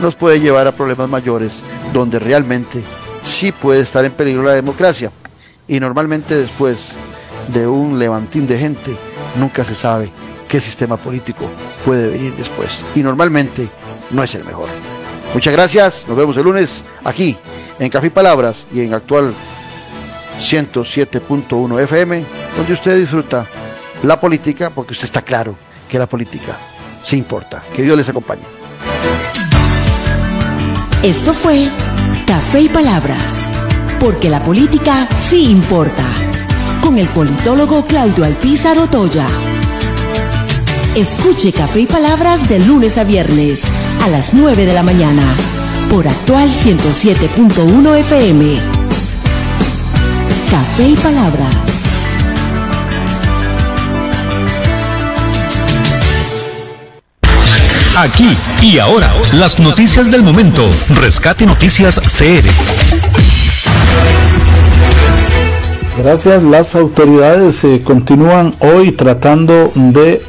[0.00, 1.62] nos puede llevar a problemas mayores
[1.92, 2.82] donde realmente
[3.22, 5.12] sí puede estar en peligro la democracia.
[5.68, 6.92] Y normalmente después
[7.48, 8.96] de un levantín de gente,
[9.38, 10.10] nunca se sabe
[10.48, 11.50] qué sistema político
[11.84, 12.82] puede venir después.
[12.94, 13.68] Y normalmente
[14.12, 14.70] no es el mejor.
[15.34, 17.36] Muchas gracias, nos vemos el lunes aquí
[17.78, 19.32] en Café y Palabras y en actual
[20.40, 22.24] 107.1 FM,
[22.56, 23.46] donde usted disfruta
[24.02, 25.56] la política, porque usted está claro
[25.88, 26.56] que la política
[27.02, 27.62] sí importa.
[27.74, 28.42] Que Dios les acompañe.
[31.02, 31.70] Esto fue
[32.26, 33.46] Café y Palabras,
[34.00, 36.04] porque la política sí importa,
[36.82, 39.26] con el politólogo Claudio Alpizar Otoya.
[40.94, 43.62] Escuche Café y Palabras de lunes a viernes
[44.02, 45.22] a las 9 de la mañana
[45.88, 48.58] por actual 107.1 FM.
[50.50, 51.54] Café y Palabras.
[57.96, 60.68] Aquí y ahora, las noticias del momento.
[61.00, 62.46] Rescate Noticias CR.
[65.98, 66.42] Gracias.
[66.42, 70.22] Las autoridades eh, continúan hoy tratando de